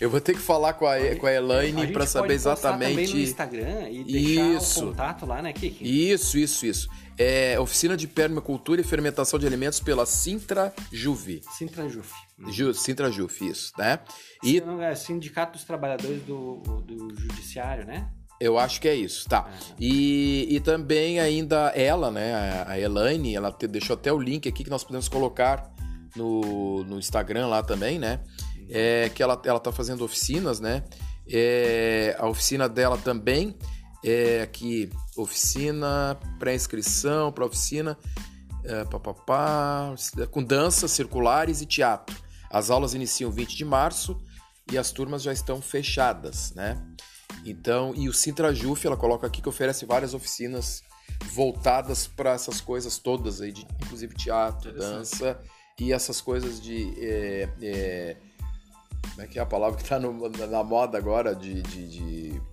eu 0.00 0.08
vou 0.08 0.18
ter 0.18 0.32
que 0.32 0.40
falar 0.40 0.72
com 0.72 0.86
a, 0.86 0.96
com 1.16 1.26
a 1.26 1.32
Elaine 1.32 1.92
para 1.92 2.06
saber 2.06 2.32
exatamente. 2.32 2.90
Também 2.90 3.08
no 3.08 3.20
Instagram 3.20 3.90
e 3.90 4.04
deixar 4.04 4.56
isso. 4.56 4.80
o 4.80 4.88
contato 4.88 5.26
lá, 5.26 5.42
né, 5.42 5.52
Kiki? 5.52 6.10
Isso, 6.10 6.38
isso, 6.38 6.64
isso. 6.64 6.88
É 7.18 7.60
oficina 7.60 7.98
de 7.98 8.08
permacultura 8.08 8.80
e 8.80 8.84
fermentação 8.84 9.38
de 9.38 9.46
alimentos 9.46 9.78
pela 9.78 10.06
Sintra 10.06 10.72
Juve. 10.90 11.42
Sintra 11.52 11.86
Juve. 11.86 12.08
Ju, 12.48 12.72
Sintra 12.72 13.12
Juve, 13.12 13.50
isso, 13.50 13.74
né? 13.76 13.98
E 14.42 14.62
é 14.80 14.94
Sindicato 14.94 15.52
dos 15.52 15.64
Trabalhadores 15.64 16.22
do, 16.22 16.56
do 16.80 17.14
Judiciário, 17.14 17.84
né? 17.84 18.10
Eu 18.40 18.58
acho 18.58 18.80
que 18.80 18.88
é 18.88 18.94
isso, 18.94 19.28
tá. 19.28 19.44
Uhum. 19.44 19.74
E, 19.78 20.46
e 20.48 20.60
também 20.60 21.20
ainda 21.20 21.68
ela, 21.74 22.10
né, 22.10 22.34
a, 22.34 22.72
a 22.72 22.80
Elaine, 22.80 23.34
ela 23.34 23.52
te, 23.52 23.66
deixou 23.66 23.94
até 23.94 24.10
o 24.10 24.18
link 24.18 24.48
aqui 24.48 24.64
que 24.64 24.70
nós 24.70 24.82
podemos 24.82 25.08
colocar 25.08 25.70
no, 26.16 26.82
no 26.84 26.98
Instagram 26.98 27.48
lá 27.48 27.62
também, 27.62 27.98
né? 27.98 28.20
É, 28.70 29.10
que 29.10 29.22
ela, 29.22 29.40
ela 29.44 29.60
tá 29.60 29.70
fazendo 29.70 30.02
oficinas, 30.04 30.58
né? 30.58 30.84
É, 31.28 32.16
a 32.18 32.26
oficina 32.26 32.68
dela 32.68 32.96
também 32.96 33.56
é 34.04 34.40
aqui, 34.40 34.88
oficina, 35.16 36.18
pré-inscrição 36.38 37.30
para 37.30 37.44
oficina, 37.44 37.98
é, 38.64 38.84
papapá, 38.84 39.94
com 40.30 40.42
danças 40.42 40.90
circulares 40.92 41.60
e 41.60 41.66
teatro. 41.66 42.16
As 42.50 42.70
aulas 42.70 42.94
iniciam 42.94 43.30
20 43.30 43.56
de 43.56 43.64
março 43.64 44.20
e 44.72 44.78
as 44.78 44.90
turmas 44.90 45.22
já 45.22 45.32
estão 45.32 45.60
fechadas, 45.60 46.52
né? 46.54 46.80
Então, 47.44 47.94
e 47.96 48.08
o 48.08 48.12
Sintrajuf, 48.12 48.86
ela 48.86 48.96
coloca 48.96 49.26
aqui 49.26 49.40
que 49.40 49.48
oferece 49.48 49.86
várias 49.86 50.14
oficinas 50.14 50.82
voltadas 51.32 52.06
para 52.06 52.32
essas 52.32 52.60
coisas 52.60 52.98
todas 52.98 53.40
aí, 53.40 53.52
de, 53.52 53.66
inclusive 53.82 54.14
teatro, 54.14 54.72
dança 54.72 55.40
e 55.78 55.92
essas 55.92 56.20
coisas 56.20 56.60
de. 56.60 56.94
É, 56.98 57.48
é, 57.62 58.16
como 59.10 59.22
é 59.22 59.26
que 59.26 59.38
é 59.38 59.42
a 59.42 59.46
palavra 59.46 59.76
que 59.76 59.82
está 59.82 59.98
na 59.98 60.62
moda 60.62 60.98
agora? 60.98 61.34
De. 61.34 61.62
de, 61.62 61.88
de 61.88 62.50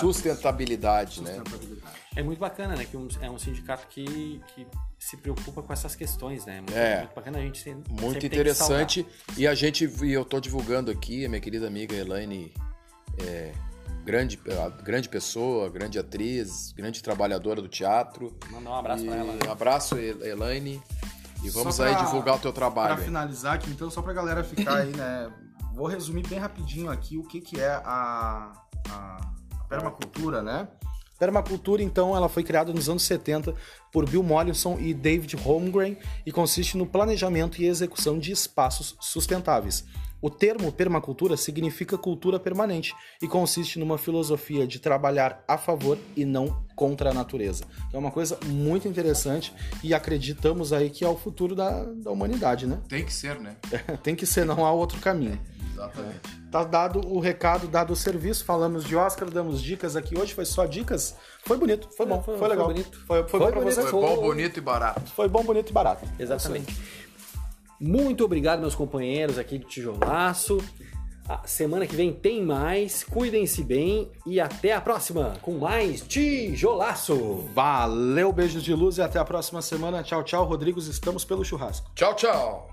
sustentabilidade, 0.00 1.22
né? 1.22 1.34
Sustentabilidade. 1.34 1.96
É 2.14 2.22
muito 2.22 2.38
bacana, 2.38 2.76
né? 2.76 2.84
Que 2.84 2.96
um, 2.96 3.08
é 3.20 3.30
um 3.30 3.38
sindicato 3.38 3.86
que, 3.88 4.40
que 4.54 4.66
se 4.98 5.16
preocupa 5.16 5.62
com 5.62 5.72
essas 5.72 5.94
questões, 5.94 6.44
né? 6.44 6.56
Muito, 6.56 6.76
é. 6.76 6.98
Muito 6.98 7.14
bacana 7.14 7.38
a 7.38 7.40
gente 7.40 7.58
ser, 7.58 7.76
Muito 7.88 8.26
interessante. 8.26 9.06
E 9.36 9.46
a 9.46 9.54
gente, 9.54 9.90
e 10.02 10.12
eu 10.12 10.22
estou 10.22 10.40
divulgando 10.40 10.90
aqui, 10.90 11.24
a 11.24 11.28
minha 11.28 11.40
querida 11.40 11.66
amiga 11.66 11.94
Elaine 11.94 12.52
é, 13.26 13.52
grande, 14.04 14.38
grande 14.82 15.08
pessoa, 15.08 15.68
grande 15.68 15.98
atriz, 15.98 16.72
grande 16.72 17.02
trabalhadora 17.02 17.60
do 17.62 17.68
teatro. 17.68 18.36
Mandar 18.50 18.70
um 18.70 18.74
abraço 18.74 19.04
para 19.04 19.16
ela. 19.16 19.38
Um 19.46 19.52
abraço, 19.52 19.98
Elaine. 19.98 20.82
E 21.42 21.48
vamos 21.48 21.76
pra, 21.76 21.86
aí 21.86 21.96
divulgar 21.96 22.36
o 22.36 22.38
teu 22.38 22.52
trabalho. 22.52 22.96
Para 22.96 23.04
finalizar 23.04 23.54
aqui, 23.54 23.70
então, 23.70 23.90
só 23.90 24.02
para 24.02 24.12
a 24.12 24.14
galera 24.14 24.44
ficar 24.44 24.78
aí, 24.78 24.94
né? 24.94 25.30
Vou 25.74 25.86
resumir 25.86 26.26
bem 26.26 26.38
rapidinho 26.38 26.90
aqui 26.90 27.16
o 27.16 27.22
que, 27.22 27.40
que 27.40 27.58
é 27.58 27.70
a, 27.70 28.52
a 28.90 29.30
permacultura, 29.68 30.42
né? 30.42 30.68
Permacultura, 31.18 31.82
então, 31.82 32.16
ela 32.16 32.28
foi 32.28 32.42
criada 32.42 32.72
nos 32.72 32.88
anos 32.88 33.02
70 33.04 33.54
por 33.92 34.08
Bill 34.08 34.22
Mollison 34.22 34.78
e 34.78 34.92
David 34.92 35.36
Holmgren 35.36 35.98
e 36.24 36.32
consiste 36.32 36.76
no 36.76 36.86
planejamento 36.86 37.60
e 37.60 37.66
execução 37.66 38.18
de 38.18 38.32
espaços 38.32 38.96
sustentáveis. 39.00 39.84
O 40.22 40.28
termo 40.28 40.70
permacultura 40.70 41.36
significa 41.36 41.96
cultura 41.96 42.38
permanente 42.38 42.94
e 43.22 43.26
consiste 43.26 43.78
numa 43.78 43.96
filosofia 43.96 44.66
de 44.66 44.78
trabalhar 44.78 45.42
a 45.48 45.56
favor 45.56 45.96
e 46.16 46.24
não 46.24 46.64
contra 46.76 47.10
a 47.10 47.14
natureza. 47.14 47.64
É 47.92 47.98
uma 47.98 48.10
coisa 48.10 48.38
muito 48.46 48.86
interessante 48.86 49.52
e 49.82 49.94
acreditamos 49.94 50.72
aí 50.72 50.90
que 50.90 51.04
é 51.04 51.08
o 51.08 51.16
futuro 51.16 51.54
da, 51.54 51.84
da 51.84 52.10
humanidade, 52.10 52.66
né? 52.66 52.80
Tem 52.88 53.04
que 53.04 53.12
ser, 53.12 53.38
né? 53.40 53.56
Tem 54.02 54.14
que 54.14 54.26
ser, 54.26 54.44
não 54.44 54.64
há 54.64 54.72
outro 54.72 54.98
caminho. 55.00 55.40
Exatamente. 55.72 56.20
Tá 56.50 56.64
dado 56.64 57.00
o 57.06 57.20
recado, 57.20 57.68
dado 57.68 57.92
o 57.92 57.96
serviço, 57.96 58.44
falamos 58.44 58.84
de 58.84 58.96
Oscar, 58.96 59.30
damos 59.30 59.62
dicas 59.62 59.96
aqui 59.96 60.18
hoje, 60.18 60.34
foi 60.34 60.44
só 60.44 60.66
dicas. 60.66 61.16
Foi 61.44 61.56
bonito, 61.56 61.88
foi 61.96 62.06
bom, 62.06 62.22
foi, 62.22 62.36
foi 62.36 62.48
legal. 62.48 62.66
Foi 62.66 62.74
bonito. 62.74 62.98
Foi, 63.06 63.18
foi, 63.20 63.28
foi 63.28 63.40
bom 63.40 63.60
bonito, 63.60 63.82
Foi 63.82 64.00
bom, 64.00 64.16
bonito 64.20 64.56
e 64.58 64.60
barato. 64.60 65.10
Foi 65.12 65.28
bom, 65.28 65.42
bonito 65.42 65.70
e 65.70 65.72
barato. 65.72 66.06
Exatamente. 66.18 66.74
Muito 67.80 68.24
obrigado, 68.24 68.60
meus 68.60 68.74
companheiros 68.74 69.38
aqui 69.38 69.58
do 69.58 69.66
Tijolaço. 69.66 70.58
A 71.28 71.46
semana 71.46 71.86
que 71.86 71.94
vem 71.94 72.12
tem 72.12 72.44
mais. 72.44 73.04
Cuidem-se 73.04 73.62
bem 73.62 74.10
e 74.26 74.40
até 74.40 74.72
a 74.72 74.80
próxima 74.80 75.36
com 75.40 75.58
mais 75.58 76.02
Tijolaço. 76.02 77.48
Valeu, 77.54 78.32
beijos 78.32 78.64
de 78.64 78.74
luz 78.74 78.98
e 78.98 79.02
até 79.02 79.18
a 79.18 79.24
próxima 79.24 79.62
semana. 79.62 80.02
Tchau, 80.02 80.24
tchau, 80.24 80.44
Rodrigos. 80.44 80.88
Estamos 80.88 81.24
pelo 81.24 81.44
churrasco. 81.44 81.90
Tchau, 81.94 82.14
tchau. 82.14 82.69